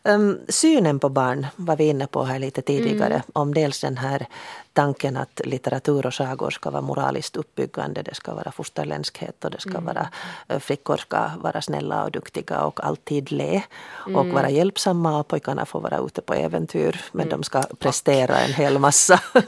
Um, 0.05 0.41
synen 0.49 0.99
på 0.99 1.09
barn 1.09 1.47
var 1.57 1.77
vi 1.77 1.85
inne 1.85 2.07
på 2.07 2.25
här 2.25 2.39
lite 2.39 2.63
tidigare. 2.63 3.15
Mm. 3.15 3.23
Om 3.33 3.55
dels 3.55 3.81
den 3.81 3.97
här 3.97 4.27
tanken 4.73 5.17
att 5.17 5.41
litteratur 5.45 6.07
och 6.07 6.15
sagor 6.15 6.51
ska 6.51 6.71
vara 6.71 6.83
moraliskt 6.83 7.37
uppbyggande. 7.37 8.03
Det 8.03 8.15
ska 8.15 8.35
vara 8.35 8.53
fosterländskhet 8.53 9.45
och 9.45 9.51
det 9.51 9.61
ska 9.61 9.71
mm. 9.71 9.85
vara 9.85 10.09
eh, 10.49 10.59
flickor 10.59 10.97
ska 10.97 11.31
vara 11.41 11.63
snälla 11.63 12.05
och 12.05 12.11
duktiga 12.11 12.61
och 12.61 12.85
alltid 12.85 13.33
le 13.33 13.63
mm. 14.07 14.17
och 14.17 14.27
vara 14.27 14.51
hjälpsamma 14.51 15.19
och 15.19 15.29
pojkarna 15.29 15.67
får 15.67 15.81
vara 15.81 15.99
ute 15.99 16.21
på 16.21 16.35
äventyr 16.35 17.01
men 17.13 17.27
mm. 17.27 17.31
de 17.31 17.43
ska 17.43 17.63
prestera 17.79 18.39
en 18.39 18.53
hel 18.53 18.79
massa. 18.79 19.21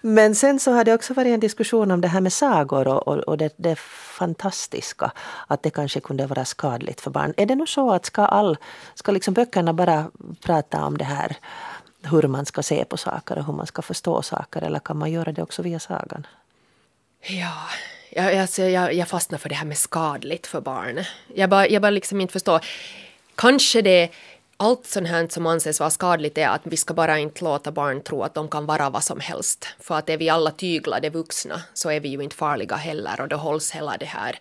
men 0.00 0.34
sen 0.34 0.60
så 0.60 0.72
har 0.72 0.84
det 0.84 0.94
också 0.94 1.14
varit 1.14 1.34
en 1.34 1.40
diskussion 1.40 1.90
om 1.90 2.00
det 2.00 2.08
här 2.08 2.20
med 2.20 2.32
sagor 2.32 2.88
och, 2.88 3.08
och, 3.08 3.16
och 3.16 3.38
det, 3.38 3.54
det 3.56 3.78
fantastiska 4.18 5.10
att 5.46 5.62
det 5.62 5.70
kanske 5.70 6.00
kunde 6.00 6.26
vara 6.26 6.44
skadligt 6.44 7.00
för 7.00 7.10
barn. 7.10 7.34
Är 7.36 7.46
det 7.46 7.54
nu 7.54 7.66
så 7.66 7.90
att 7.90 8.06
ska, 8.06 8.22
all, 8.22 8.56
ska 8.94 9.12
liksom 9.12 9.34
böckerna 9.34 9.72
bara 9.72 10.10
prata 10.44 10.84
om 10.84 10.98
det 10.98 11.04
här 11.04 11.36
hur 12.08 12.22
man 12.22 12.46
ska 12.46 12.62
se 12.62 12.84
på 12.84 12.96
saker 12.96 13.38
och 13.38 13.46
hur 13.46 13.52
man 13.52 13.66
ska 13.66 13.82
förstå 13.82 14.22
saker 14.22 14.62
eller 14.62 14.78
kan 14.78 14.98
man 14.98 15.10
göra 15.10 15.32
det 15.32 15.42
också 15.42 15.62
via 15.62 15.78
sagan? 15.78 16.26
Ja, 17.22 17.68
jag, 18.10 18.36
alltså, 18.36 18.62
jag, 18.62 18.94
jag 18.94 19.08
fastnar 19.08 19.38
för 19.38 19.48
det 19.48 19.54
här 19.54 19.66
med 19.66 19.78
skadligt 19.78 20.46
för 20.46 20.60
barn. 20.60 21.04
Jag 21.34 21.50
bara, 21.50 21.68
jag 21.68 21.82
bara 21.82 21.90
liksom 21.90 22.20
inte 22.20 22.32
förstår. 22.32 22.64
Kanske 23.34 23.82
det 23.82 24.10
allt 24.56 24.86
sånt 24.86 25.08
här 25.08 25.28
som 25.30 25.46
anses 25.46 25.80
vara 25.80 25.90
skadligt 25.90 26.38
är 26.38 26.48
att 26.48 26.60
vi 26.64 26.76
ska 26.76 26.94
bara 26.94 27.18
inte 27.18 27.44
låta 27.44 27.72
barn 27.72 28.00
tro 28.00 28.22
att 28.22 28.34
de 28.34 28.48
kan 28.48 28.66
vara 28.66 28.90
vad 28.90 29.04
som 29.04 29.20
helst. 29.20 29.68
För 29.80 29.98
att 29.98 30.08
är 30.08 30.16
vi 30.16 30.28
alla 30.28 30.50
tyglade 30.50 31.10
vuxna 31.10 31.62
så 31.74 31.90
är 31.90 32.00
vi 32.00 32.08
ju 32.08 32.22
inte 32.22 32.36
farliga 32.36 32.76
heller 32.76 33.20
och 33.20 33.28
då 33.28 33.36
hålls 33.36 33.70
hela 33.70 33.96
det 33.96 34.06
här 34.06 34.38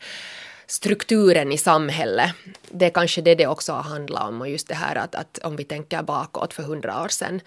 strukturen 0.68 1.52
i 1.52 1.58
samhället. 1.58 2.32
Det 2.70 2.86
är 2.86 2.90
kanske 2.90 3.22
det 3.22 3.36
det 3.36 3.48
också 3.48 3.74
har 3.74 3.84
handlat 3.84 4.30
om 4.30 4.42
och 4.42 4.50
just 4.50 4.68
det 4.68 4.76
här 4.76 4.96
att, 4.96 5.16
att 5.16 5.38
om 5.38 5.56
vi 5.56 5.64
tänker 5.64 6.04
bakåt 6.04 6.54
för 6.54 6.64
hundra 6.64 7.04
år 7.04 7.08
sedan 7.08 7.42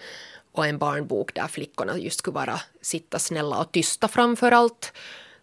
och 0.51 0.65
en 0.67 0.77
barnbok 0.77 1.35
där 1.35 1.47
flickorna 1.47 1.97
just 1.97 2.19
skulle 2.19 2.35
vara 2.35 2.61
sitta 2.81 3.19
snälla 3.19 3.57
och 3.57 3.71
tysta 3.71 4.07
framför 4.07 4.51
allt. 4.51 4.93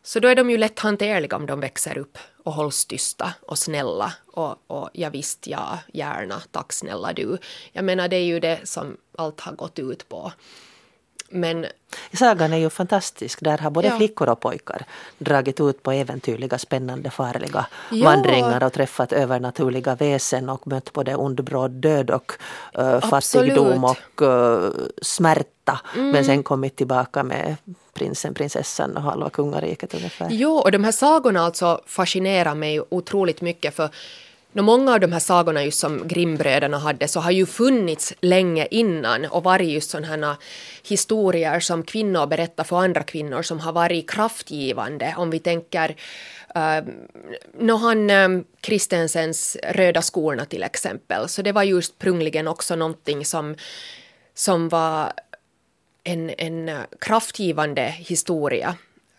Så 0.02 0.20
då 0.20 0.28
är 0.28 0.34
de 0.34 0.50
ju 0.50 0.58
lätt 0.58 0.78
hanterliga 0.78 1.36
om 1.36 1.46
de 1.46 1.60
växer 1.60 1.98
upp 1.98 2.18
och 2.44 2.52
hålls 2.52 2.86
tysta 2.86 3.34
och 3.40 3.58
snälla 3.58 4.12
och, 4.26 4.56
och 4.66 4.90
ja 4.92 5.10
visst, 5.10 5.46
ja, 5.46 5.78
gärna, 5.92 6.42
tack 6.50 6.72
snälla 6.72 7.12
du. 7.12 7.38
Jag 7.72 7.84
menar 7.84 8.08
det 8.08 8.16
är 8.16 8.24
ju 8.24 8.40
det 8.40 8.60
som 8.64 8.96
allt 9.18 9.40
har 9.40 9.52
gått 9.52 9.78
ut 9.78 10.08
på. 10.08 10.32
Men 11.28 11.66
Sagan 12.12 12.52
är 12.52 12.56
ju 12.56 12.70
fantastisk. 12.70 13.40
Där 13.40 13.58
har 13.58 13.70
både 13.70 13.88
Ja. 13.88 13.96
flickor 13.96 14.28
och 14.28 14.40
pojkar 14.40 14.84
dragit 15.18 15.60
ut 15.60 15.82
på 15.82 15.92
äventyrliga, 15.92 16.58
spännande, 16.58 17.10
farliga 17.10 17.66
Ja. 17.90 18.04
vandringar 18.04 18.64
och 18.64 18.72
träffat 18.72 19.12
övernaturliga 19.12 19.94
väsen 19.94 20.48
och 20.48 20.66
mött 20.66 20.92
både 20.92 21.14
ond, 21.16 21.44
bråd 21.44 21.70
död 21.70 22.10
och 22.10 22.32
uh. 22.78 22.88
Mm. 22.88 23.00
fattigdom 23.00 23.84
och 23.84 24.22
uh, 24.22 24.70
smärta. 25.02 25.80
Men 25.94 26.24
sen 26.24 26.42
kommit 26.42 26.76
tillbaka 26.76 27.22
med 27.22 27.56
prinsen, 27.92 28.34
prinsessan 28.34 28.96
och 28.96 29.02
halva 29.02 29.30
kungariket 29.30 29.94
ungefär. 29.94 30.28
Jo, 30.30 30.56
och 30.56 30.72
de 30.72 30.84
här 30.84 30.92
sagorna 30.92 31.40
alltså 31.40 31.80
fascinerar 31.86 32.54
mig 32.54 32.80
otroligt 32.88 33.40
mycket 33.40 33.74
för 33.76 33.90
nå, 34.52 34.62
många 34.62 34.92
av 34.92 35.00
de 35.00 35.12
här 35.12 35.20
sagorna 35.20 35.64
just 35.64 35.78
som 35.78 36.08
Grimbröderna 36.08 36.78
hade 36.78 37.08
så 37.08 37.20
har 37.20 37.30
ju 37.30 37.46
funnits 37.46 38.14
länge 38.20 38.66
innan 38.70 39.24
och 39.24 39.44
varit 39.44 39.68
just 39.68 39.90
sådana 39.90 40.36
historier 40.82 41.60
som 41.60 41.82
kvinnor 41.82 42.26
berättar 42.26 42.64
för 42.64 42.76
andra 42.76 43.02
kvinnor 43.02 43.42
som 43.42 43.60
har 43.60 43.72
varit 43.72 44.10
kraftgivande. 44.10 45.14
Om 45.16 45.30
vi 45.30 45.38
tänker 45.38 45.96
uh, 46.56 46.88
nå 47.58 47.76
han 47.76 48.10
um, 48.10 48.44
Kristensens 48.60 49.56
Röda 49.62 50.02
skorna 50.02 50.44
till 50.44 50.62
exempel 50.62 51.28
så 51.28 51.42
det 51.42 51.52
var 51.52 51.62
just 51.62 51.92
ursprungligen 51.92 52.48
också 52.48 52.76
någonting 52.76 53.24
som, 53.24 53.54
som 54.34 54.68
var 54.68 55.12
en, 56.04 56.30
en 56.38 56.68
eh, 56.68 56.80
kraftgivande 57.00 57.82
historia 57.82 58.76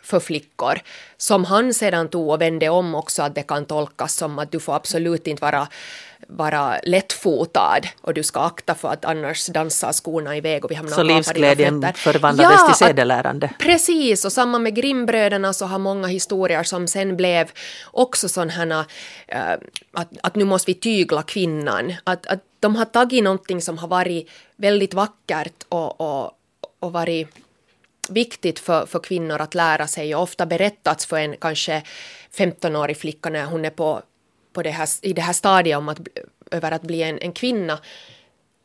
för 0.09 0.19
flickor 0.19 0.79
som 1.17 1.45
han 1.45 1.73
sedan 1.73 2.07
tog 2.09 2.29
och 2.29 2.41
vände 2.41 2.69
om 2.69 2.95
också 2.95 3.23
att 3.23 3.35
det 3.35 3.43
kan 3.43 3.65
tolkas 3.65 4.15
som 4.15 4.39
att 4.39 4.51
du 4.51 4.59
får 4.59 4.75
absolut 4.75 5.27
inte 5.27 5.41
vara, 5.41 5.67
vara 6.27 6.79
lättfotad 6.83 7.81
och 8.01 8.13
du 8.13 8.23
ska 8.23 8.39
akta 8.39 8.75
för 8.75 8.89
att 8.89 9.05
annars 9.05 9.47
dansar 9.47 9.93
skorna 9.93 10.37
iväg 10.37 10.65
och 10.65 10.71
vi 10.71 10.75
hamnar 10.75 10.95
Så 10.95 11.03
livsglädjen 11.03 11.85
förvandlades 11.95 12.59
Ja, 12.59 12.67
till 12.67 12.85
sedelärande. 12.87 13.49
Precis, 13.59 14.25
och 14.25 14.31
samma 14.31 14.59
med 14.59 14.75
Grimbröderna 14.75 15.53
så 15.53 15.65
har 15.65 15.79
många 15.79 16.07
historier 16.07 16.63
som 16.63 16.87
sen 16.87 17.17
blev 17.17 17.51
också 17.91 18.29
sådana 18.29 18.51
här 18.51 18.85
äh, 19.27 19.53
att, 19.93 20.09
att 20.23 20.35
nu 20.35 20.45
måste 20.45 20.71
vi 20.71 20.75
tygla 20.75 21.23
kvinnan. 21.23 21.93
Att, 22.03 22.27
att 22.27 22.43
de 22.59 22.75
har 22.75 22.85
tagit 22.85 23.23
någonting 23.23 23.61
som 23.61 23.77
har 23.77 23.87
varit 23.87 24.29
väldigt 24.55 24.93
vackert 24.93 25.63
och, 25.69 26.01
och, 26.01 26.31
och 26.79 26.93
varit 26.93 27.27
viktigt 28.09 28.59
för, 28.59 28.85
för 28.85 28.99
kvinnor 28.99 29.41
att 29.41 29.55
lära 29.55 29.87
sig 29.87 30.15
och 30.15 30.21
ofta 30.21 30.45
berättats 30.45 31.05
för 31.05 31.17
en 31.17 31.37
kanske 31.37 31.83
15-årig 32.37 32.97
flicka 32.97 33.29
när 33.29 33.45
hon 33.45 33.65
är 33.65 33.69
på, 33.69 34.01
på 34.53 34.63
det 34.63 34.69
här, 34.69 34.89
i 35.01 35.13
det 35.13 35.21
här 35.21 35.33
stadiet 35.33 35.77
om 35.77 35.89
att, 35.89 35.99
över 36.51 36.71
att 36.71 36.81
bli 36.81 37.03
en, 37.03 37.19
en 37.19 37.31
kvinna. 37.31 37.79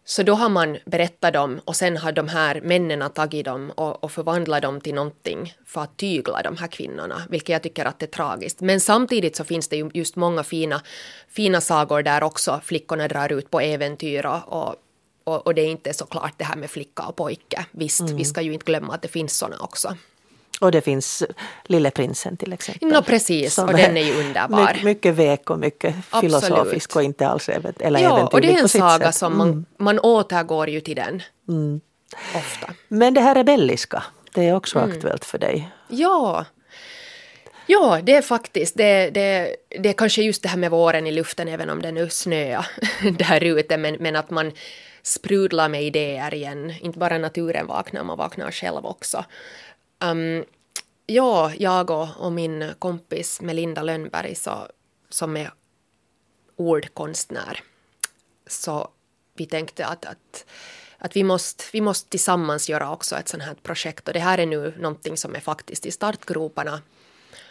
Så 0.07 0.23
då 0.23 0.35
har 0.35 0.49
man 0.49 0.77
berättat 0.85 1.33
dem 1.33 1.61
och 1.65 1.77
sen 1.77 1.97
har 1.97 2.13
de 2.13 2.29
här 2.29 2.61
männen 2.61 3.11
tagit 3.11 3.45
dem 3.45 3.71
och, 3.71 4.05
och 4.05 4.13
förvandlat 4.13 4.63
dem 4.63 4.81
till 4.81 4.95
någonting 4.95 5.55
för 5.67 5.81
att 5.81 5.97
tygla 5.97 6.43
de 6.43 6.57
här 6.57 6.67
kvinnorna, 6.67 7.23
vilket 7.31 7.49
jag 7.49 7.63
tycker 7.63 7.85
att 7.85 7.99
det 7.99 8.07
är 8.07 8.11
tragiskt. 8.11 8.61
Men 8.61 8.81
samtidigt 8.81 9.37
så 9.37 9.45
finns 9.45 9.69
det 9.69 9.77
ju 9.77 9.91
just 9.95 10.17
många 10.17 10.45
fina, 10.45 10.81
fina 11.29 11.61
sagor 11.61 12.03
där 12.03 12.23
också 12.23 12.61
flickorna 12.65 13.09
drar 13.09 13.33
ut 13.33 13.51
på 13.51 13.61
äventyr 13.61 14.27
och, 14.27 14.49
och, 14.49 14.75
och, 15.25 15.47
och 15.47 15.55
det 15.55 15.63
är 15.63 15.69
inte 15.71 15.95
så 15.95 16.07
klart 16.07 16.33
det 16.37 16.45
här 16.45 16.57
med 16.57 16.71
flicka 16.71 17.03
och 17.03 17.17
pojke. 17.17 17.65
Visst, 17.71 18.01
vi 18.11 18.25
ska 18.25 18.41
ju 18.41 18.53
inte 18.53 18.65
glömma 18.65 18.95
att 18.95 19.03
det 19.03 19.09
finns 19.09 19.39
såna 19.39 19.57
också. 19.61 19.97
Och 20.61 20.73
det 20.73 20.81
finns 20.81 21.23
Lille 21.65 21.91
prinsen 21.91 22.37
till 22.37 22.53
exempel. 22.53 22.89
Nå 22.89 23.03
precis, 23.03 23.59
och 23.59 23.73
den 23.75 23.97
är 23.97 24.03
ju 24.03 24.21
underbar. 24.21 24.67
Mycket, 24.67 24.83
mycket 24.85 25.15
vek 25.15 25.51
och 25.51 25.59
mycket 25.59 25.95
Absolut. 26.11 26.45
filosofisk 26.45 26.97
och 26.97 27.03
inte 27.03 27.29
alls 27.29 27.49
eller 27.49 28.01
Ja, 28.01 28.27
och 28.33 28.41
det 28.41 28.55
är 28.55 28.59
en 28.59 28.69
saga 28.69 29.07
sätt. 29.07 29.15
som 29.15 29.39
man, 29.39 29.67
man 29.79 29.99
återgår 29.99 30.69
ju 30.69 30.81
till 30.81 30.97
den. 30.97 31.23
Ofta. 32.37 32.75
Men 32.89 33.15
det 33.15 33.21
här 33.21 33.35
rebelliska, 33.35 34.03
det 34.35 34.49
är 34.49 34.57
också 34.57 34.79
Mm. 34.79 34.91
aktuellt 34.91 35.25
för 35.25 35.39
dig. 35.39 35.69
Ja. 35.89 36.45
Ja, 37.67 38.01
det 38.03 38.17
är 38.17 38.23
faktiskt, 38.23 38.77
det, 38.77 39.11
det, 39.11 39.57
det 39.81 39.89
är 39.89 39.93
kanske 39.93 40.23
just 40.23 40.43
det 40.43 40.49
här 40.49 40.57
med 40.57 40.71
våren 40.71 41.07
i 41.07 41.13
luften, 41.13 41.49
även 41.49 41.71
om 41.71 41.83
det 41.83 41.93
nu 41.93 42.11
snöar 42.11 42.67
där 43.19 43.45
ute, 43.45 43.77
men, 43.77 43.97
men 44.01 44.17
att 44.17 44.31
man 44.31 44.53
sprudla 45.05 45.69
med 45.69 45.83
idéer 45.83 46.35
igen. 46.35 46.75
Inte 46.81 46.99
bara 46.99 47.19
naturen 47.19 47.67
vaknar, 47.67 48.05
man 48.05 48.19
vaknar 48.19 48.51
själv 48.51 48.87
också. 48.87 49.25
Um, 50.05 50.45
ja, 51.07 51.53
jag 51.59 51.91
och, 51.91 52.09
och 52.19 52.33
min 52.33 52.73
kompis 52.79 53.41
Melinda 53.41 53.83
Lönnberg, 53.83 54.35
så, 54.35 54.69
som 55.09 55.37
är 55.37 55.53
ordkonstnär, 56.57 57.63
så 58.47 58.89
vi 59.35 59.47
tänkte 59.47 59.87
att, 59.87 60.05
att, 60.05 60.47
att 60.99 61.17
vi, 61.17 61.25
måste, 61.25 61.65
vi 61.73 61.81
måste 61.81 62.11
tillsammans 62.11 62.69
göra 62.69 62.93
också 62.93 63.17
ett 63.17 63.29
sånt 63.29 63.43
här 63.43 63.55
projekt. 63.63 64.09
Och 64.09 64.15
det 64.15 64.21
här 64.21 64.39
är 64.39 64.47
nu 64.47 64.75
någonting 64.79 65.17
som 65.17 65.35
är 65.35 65.41
faktiskt 65.41 65.87
i 65.87 65.91
startgroparna 65.91 66.83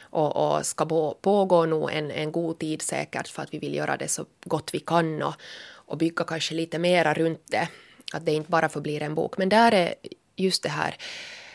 och, 0.02 0.56
och 0.56 0.66
ska 0.66 0.86
pågå 1.22 1.66
nog 1.66 1.92
en, 1.92 2.12
en 2.12 2.32
god 2.32 2.60
tid 2.60 2.82
säkert 2.82 3.28
för 3.28 3.42
att 3.42 3.54
vi 3.54 3.60
vill 3.60 3.76
göra 3.76 3.98
det 3.98 4.08
så 4.08 4.26
gott 4.46 4.74
vi 4.74 4.80
kan 4.80 5.24
och, 5.24 5.36
och 5.86 5.98
bygga 5.98 6.24
kanske 6.24 6.56
lite 6.56 6.80
mera 6.80 7.14
runt 7.14 7.42
det. 7.46 7.68
Att 8.14 8.26
det 8.26 8.32
inte 8.32 8.52
bara 8.52 8.70
förblir 8.70 9.02
en 9.04 9.16
bok. 9.16 9.38
Men 9.38 9.50
där 9.50 9.72
är 9.72 9.94
just 10.36 10.64
det 10.64 10.70
här 10.70 10.96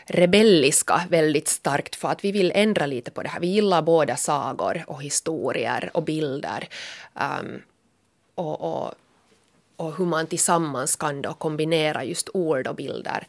rebelliska 0.05 1.01
väldigt 1.09 1.47
starkt 1.47 1.95
för 1.95 2.07
att 2.07 2.23
vi 2.23 2.31
vill 2.31 2.51
ändra 2.55 2.85
lite 2.85 3.11
på 3.11 3.23
det 3.23 3.29
här. 3.29 3.39
Vi 3.39 3.47
gillar 3.47 3.81
båda 3.81 4.15
sagor 4.15 4.83
och 4.87 5.03
historier 5.03 5.89
och 5.93 6.03
bilder. 6.03 6.69
Um, 7.13 7.61
och, 8.35 8.61
och, 8.61 8.93
och 9.75 9.97
hur 9.97 10.05
man 10.05 10.27
tillsammans 10.27 10.95
kan 10.95 11.21
då 11.21 11.33
kombinera 11.33 12.03
just 12.03 12.29
ord 12.33 12.67
och 12.67 12.75
bilder. 12.75 13.27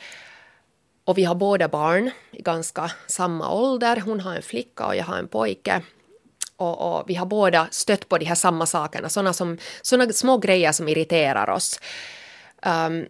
Och 1.04 1.18
vi 1.18 1.24
har 1.24 1.34
båda 1.34 1.68
barn 1.68 2.10
i 2.30 2.42
ganska 2.42 2.90
samma 3.06 3.52
ålder. 3.52 3.96
Hon 3.96 4.20
har 4.20 4.34
en 4.34 4.42
flicka 4.42 4.86
och 4.86 4.96
jag 4.96 5.04
har 5.04 5.18
en 5.18 5.28
pojke. 5.28 5.82
Och, 6.60 6.98
och 6.98 7.10
vi 7.10 7.14
har 7.14 7.26
båda 7.26 7.68
stött 7.70 8.08
på 8.08 8.18
de 8.18 8.24
här 8.24 8.34
samma 8.34 8.66
sakerna, 8.66 9.08
sådana 9.08 9.32
som, 9.32 9.58
såna 9.82 10.12
små 10.12 10.38
grejer 10.38 10.72
som 10.72 10.88
irriterar 10.88 11.50
oss. 11.50 11.80
Um, 12.66 13.06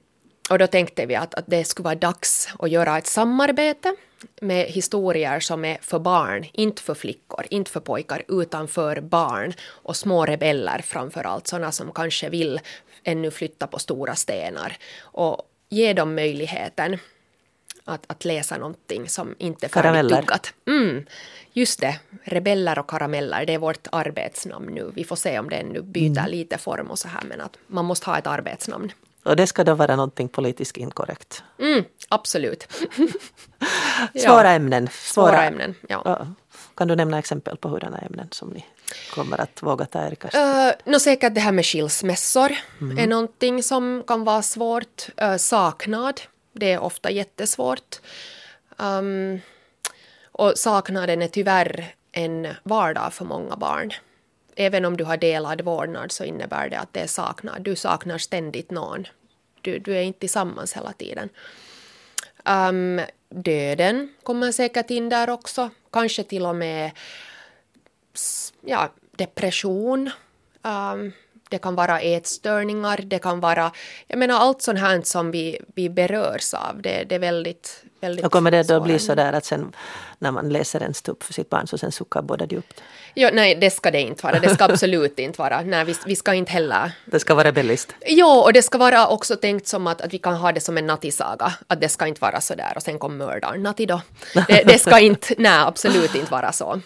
och 0.50 0.58
då 0.58 0.66
tänkte 0.66 1.06
vi 1.06 1.14
att, 1.14 1.34
att 1.34 1.44
det 1.46 1.64
skulle 1.64 1.84
vara 1.84 1.94
dags 1.94 2.48
att 2.58 2.70
göra 2.70 2.98
ett 2.98 3.06
samarbete 3.06 3.94
med 4.40 4.66
historier 4.66 5.40
som 5.40 5.64
är 5.64 5.78
för 5.82 5.98
barn, 5.98 6.46
inte 6.52 6.82
för 6.82 6.94
flickor, 6.94 7.46
inte 7.50 7.70
för 7.70 7.80
pojkar, 7.80 8.22
utan 8.28 8.68
för 8.68 9.00
barn 9.00 9.52
och 9.68 9.96
små 9.96 10.26
rebeller 10.26 10.78
framför 10.84 11.26
allt, 11.26 11.46
sådana 11.46 11.72
som 11.72 11.92
kanske 11.92 12.28
vill 12.28 12.60
ännu 13.04 13.30
flytta 13.30 13.66
på 13.66 13.78
stora 13.78 14.14
stenar 14.14 14.76
och 15.00 15.42
ge 15.68 15.92
dem 15.92 16.14
möjligheten 16.14 16.98
att, 17.84 18.04
att 18.06 18.24
läsa 18.24 18.56
någonting 18.56 19.08
som 19.08 19.34
inte 19.38 19.66
är 19.66 19.70
färdigtuggat. 19.70 20.52
Mm, 20.66 21.06
just 21.52 21.80
det, 21.80 21.98
rebeller 22.22 22.78
och 22.78 22.90
karameller, 22.90 23.46
det 23.46 23.54
är 23.54 23.58
vårt 23.58 23.86
arbetsnamn 23.92 24.66
nu. 24.66 24.90
Vi 24.94 25.04
får 25.04 25.16
se 25.16 25.38
om 25.38 25.50
det 25.50 25.56
ännu 25.56 25.82
byter 25.82 26.28
lite 26.28 26.58
form 26.58 26.90
och 26.90 26.98
så 26.98 27.08
här, 27.08 27.22
men 27.24 27.40
att 27.40 27.56
man 27.66 27.84
måste 27.84 28.10
ha 28.10 28.18
ett 28.18 28.26
arbetsnamn. 28.26 28.92
Och 29.22 29.36
det 29.36 29.46
ska 29.46 29.64
då 29.64 29.74
vara 29.74 29.96
någonting 29.96 30.28
politiskt 30.28 30.76
inkorrekt. 30.76 31.42
Mm, 31.58 31.84
absolut. 32.08 32.68
Ja. 34.12 34.22
Svåra 34.22 34.50
ämnen. 34.50 34.88
Svåra 34.92 35.44
ämnen, 35.44 35.74
ja. 35.88 36.02
Ja. 36.04 36.26
Kan 36.74 36.88
du 36.88 36.96
nämna 36.96 37.18
exempel 37.18 37.56
på 37.56 37.68
hurdana 37.68 37.98
ämnen 37.98 38.28
som 38.30 38.48
ni 38.48 38.66
kommer 39.14 39.40
att 39.40 39.62
våga 39.62 39.84
ta 39.84 40.06
er 40.06 40.14
kast? 40.14 40.34
Uh, 40.34 40.92
nå 40.92 40.98
säkert 40.98 41.34
det 41.34 41.40
här 41.40 41.52
med 41.52 41.66
skilsmässor 41.66 42.52
är 42.98 43.06
någonting 43.06 43.62
som 43.62 44.04
kan 44.06 44.24
vara 44.24 44.42
svårt. 44.42 45.06
Uh, 45.22 45.36
saknad, 45.36 46.20
det 46.52 46.72
är 46.72 46.78
ofta 46.78 47.10
jättesvårt. 47.10 48.00
Um, 48.76 49.40
och 50.22 50.58
saknaden 50.58 51.22
är 51.22 51.28
tyvärr 51.28 51.94
en 52.12 52.48
vardag 52.62 53.12
för 53.12 53.24
många 53.24 53.56
barn. 53.56 53.92
Även 54.54 54.84
om 54.84 54.96
du 54.96 55.04
har 55.04 55.16
delad 55.16 55.60
vårdnad 55.60 56.12
så 56.12 56.24
innebär 56.24 56.68
det 56.68 56.78
att 56.78 56.92
det 56.92 57.00
är 57.00 57.06
saknad. 57.06 57.62
Du 57.62 57.76
saknar 57.76 58.18
ständigt 58.18 58.70
någon. 58.70 59.06
Du, 59.60 59.78
du 59.78 59.96
är 59.96 60.02
inte 60.02 60.20
tillsammans 60.20 60.72
hela 60.72 60.92
tiden. 60.92 61.28
Um, 62.44 63.00
döden 63.28 64.14
kommer 64.22 64.52
säkert 64.52 64.90
in 64.90 65.08
där 65.08 65.30
också. 65.30 65.70
Kanske 65.92 66.22
till 66.22 66.46
och 66.46 66.56
med 66.56 66.90
ja, 68.60 68.90
depression. 69.16 70.10
Um, 70.62 71.12
det 71.50 71.58
kan 71.58 71.74
vara 71.74 72.00
ätstörningar, 72.00 73.00
det 73.04 73.18
kan 73.18 73.40
vara... 73.40 73.72
Jag 74.06 74.18
menar 74.18 74.38
allt 74.38 74.62
sånt 74.62 74.78
här 74.78 75.02
som 75.04 75.30
vi, 75.30 75.58
vi 75.74 75.90
berörs 75.90 76.54
av. 76.54 76.82
Det, 76.82 77.04
det 77.04 77.14
är 77.14 77.18
väldigt, 77.18 77.84
väldigt 78.00 78.24
Och 78.24 78.32
kommer 78.32 78.50
det 78.50 78.62
då 78.62 78.80
bli 78.80 78.98
så 78.98 79.14
där 79.14 79.32
att 79.32 79.44
sen 79.44 79.72
när 80.18 80.30
man 80.30 80.48
läser 80.48 80.80
en 80.80 80.94
stupp 80.94 81.22
för 81.22 81.32
sitt 81.32 81.50
barn 81.50 81.66
så 81.66 81.78
sen 81.78 81.92
suckar 81.92 82.22
båda 82.22 82.46
djupt? 82.46 82.82
Ja, 83.14 83.30
nej, 83.32 83.54
det 83.54 83.70
ska 83.70 83.90
det 83.90 84.00
inte 84.00 84.26
vara. 84.26 84.38
Det 84.38 84.54
ska 84.54 84.64
absolut 84.64 85.18
inte 85.18 85.38
vara. 85.38 85.60
Nej, 85.60 85.84
vi, 85.84 85.94
vi 86.06 86.16
ska 86.16 86.34
inte 86.34 86.52
heller... 86.52 86.92
Det 87.04 87.20
ska 87.20 87.34
vara 87.34 87.48
rebelliskt. 87.48 87.94
Jo, 88.06 88.28
och 88.28 88.52
det 88.52 88.62
ska 88.62 88.78
vara 88.78 89.08
också 89.08 89.36
tänkt 89.36 89.66
som 89.66 89.86
att, 89.86 90.00
att 90.00 90.14
vi 90.14 90.18
kan 90.18 90.34
ha 90.34 90.52
det 90.52 90.60
som 90.60 90.78
en 90.78 90.86
nattisaga. 90.86 91.52
Att 91.66 91.80
det 91.80 91.88
ska 91.88 92.06
inte 92.06 92.20
vara 92.20 92.40
så 92.40 92.54
där 92.54 92.72
och 92.76 92.82
sen 92.82 92.98
kom 92.98 93.16
mördaren. 93.16 93.62
Natti 93.62 93.86
då. 93.86 94.00
Det, 94.34 94.62
det 94.66 94.78
ska 94.78 94.98
inte, 94.98 95.34
nej, 95.38 95.62
absolut 95.66 96.14
inte 96.14 96.32
vara 96.32 96.52
så. 96.52 96.80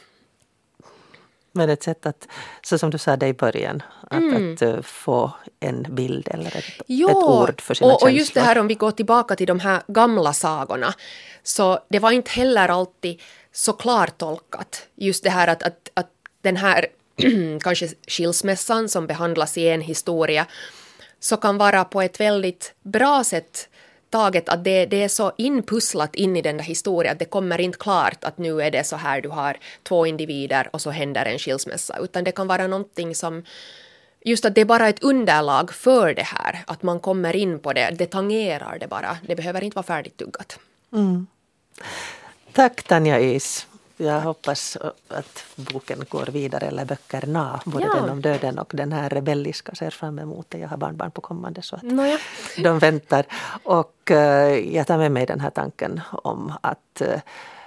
Men 1.56 1.70
ett 1.70 1.82
sätt 1.82 2.06
att, 2.06 2.28
så 2.62 2.78
som 2.78 2.90
du 2.90 2.98
sa 2.98 3.14
i 3.14 3.32
början, 3.32 3.82
att, 4.10 4.18
mm. 4.18 4.54
att 4.54 4.62
uh, 4.62 4.82
få 4.82 5.30
en 5.60 5.86
bild 5.90 6.28
eller 6.30 6.56
ett, 6.56 6.82
jo, 6.86 7.08
ett 7.08 7.16
ord 7.16 7.60
för 7.60 7.74
sina 7.74 7.86
och, 7.86 8.00
känslor. 8.00 8.10
Och 8.10 8.18
just 8.18 8.34
det 8.34 8.40
här 8.40 8.58
om 8.58 8.66
vi 8.66 8.74
går 8.74 8.90
tillbaka 8.90 9.36
till 9.36 9.46
de 9.46 9.60
här 9.60 9.82
gamla 9.86 10.32
sagorna, 10.32 10.94
så 11.42 11.78
det 11.88 11.98
var 11.98 12.10
inte 12.10 12.30
heller 12.30 12.68
alltid 12.68 13.20
så 13.52 13.72
klartolkat. 13.72 14.86
Just 14.94 15.24
det 15.24 15.30
här 15.30 15.48
att, 15.48 15.62
att, 15.62 15.90
att 15.94 16.10
den 16.42 16.56
här 16.56 16.86
kanske 17.60 17.88
skilsmässan 18.08 18.88
som 18.88 19.06
behandlas 19.06 19.58
i 19.58 19.68
en 19.68 19.80
historia 19.80 20.46
så 21.20 21.36
kan 21.36 21.58
vara 21.58 21.84
på 21.84 22.02
ett 22.02 22.20
väldigt 22.20 22.74
bra 22.82 23.24
sätt 23.24 23.68
taget 24.14 24.48
att 24.48 24.64
det, 24.64 24.86
det 24.86 25.02
är 25.02 25.08
så 25.08 25.32
inpusslat 25.36 26.14
in 26.14 26.36
i 26.36 26.42
den 26.42 26.56
där 26.56 26.64
historien 26.64 27.12
att 27.12 27.18
det 27.18 27.24
kommer 27.24 27.60
inte 27.60 27.78
klart 27.78 28.24
att 28.24 28.38
nu 28.38 28.62
är 28.62 28.70
det 28.70 28.84
så 28.84 28.96
här 28.96 29.20
du 29.20 29.28
har 29.28 29.56
två 29.82 30.06
individer 30.06 30.68
och 30.72 30.80
så 30.80 30.90
händer 30.90 31.26
en 31.26 31.38
skilsmässa 31.38 31.98
utan 31.98 32.24
det 32.24 32.32
kan 32.32 32.46
vara 32.46 32.66
någonting 32.66 33.14
som 33.14 33.42
just 34.24 34.44
att 34.44 34.54
det 34.54 34.60
är 34.60 34.64
bara 34.64 34.88
ett 34.88 35.02
underlag 35.02 35.72
för 35.74 36.14
det 36.14 36.26
här 36.26 36.64
att 36.66 36.82
man 36.82 37.00
kommer 37.00 37.36
in 37.36 37.58
på 37.58 37.72
det, 37.72 37.90
det 37.98 38.06
tangerar 38.06 38.78
det 38.78 38.88
bara, 38.88 39.18
det 39.26 39.36
behöver 39.36 39.64
inte 39.64 39.74
vara 39.74 39.86
färdigt 39.86 40.16
tuggat. 40.16 40.58
Mm. 40.92 41.26
Tack 42.52 42.82
Tanja 42.82 43.20
Is. 43.20 43.66
Jag 43.96 44.20
hoppas 44.20 44.76
att 45.08 45.44
boken 45.56 46.04
går 46.08 46.26
vidare, 46.26 46.66
eller 46.66 46.84
böckerna, 46.84 47.60
både 47.64 47.84
ja. 47.84 47.94
den 47.94 48.10
om 48.10 48.20
döden 48.20 48.58
och 48.58 48.72
den 48.74 48.92
här 48.92 49.08
rebelliska 49.10 49.74
ser 49.74 49.90
fram 49.90 50.18
emot 50.18 50.46
det. 50.50 50.58
Jag 50.58 50.68
har 50.68 50.76
barnbarn 50.76 51.10
på 51.10 51.20
kommande 51.20 51.62
så 51.62 51.76
att 51.76 51.82
Nåja. 51.82 52.18
de 52.62 52.78
väntar. 52.78 53.26
Och 53.62 54.10
uh, 54.10 54.16
jag 54.76 54.86
tar 54.86 54.98
med 54.98 55.12
mig 55.12 55.26
den 55.26 55.40
här 55.40 55.50
tanken 55.50 56.00
om 56.10 56.52
att 56.60 57.02
uh, 57.02 57.20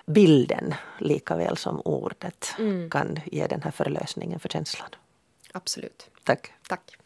bilden 0.05 0.73
lika 0.99 1.35
väl 1.35 1.57
som 1.57 1.81
ordet 1.85 2.55
mm. 2.59 2.89
kan 2.89 3.19
ge 3.25 3.47
den 3.47 3.61
här 3.61 3.71
förlösningen 3.71 4.39
för 4.39 4.49
känslan. 4.49 4.89
Absolut. 5.53 6.09
Tack. 6.23 6.53
Tack. 6.67 6.97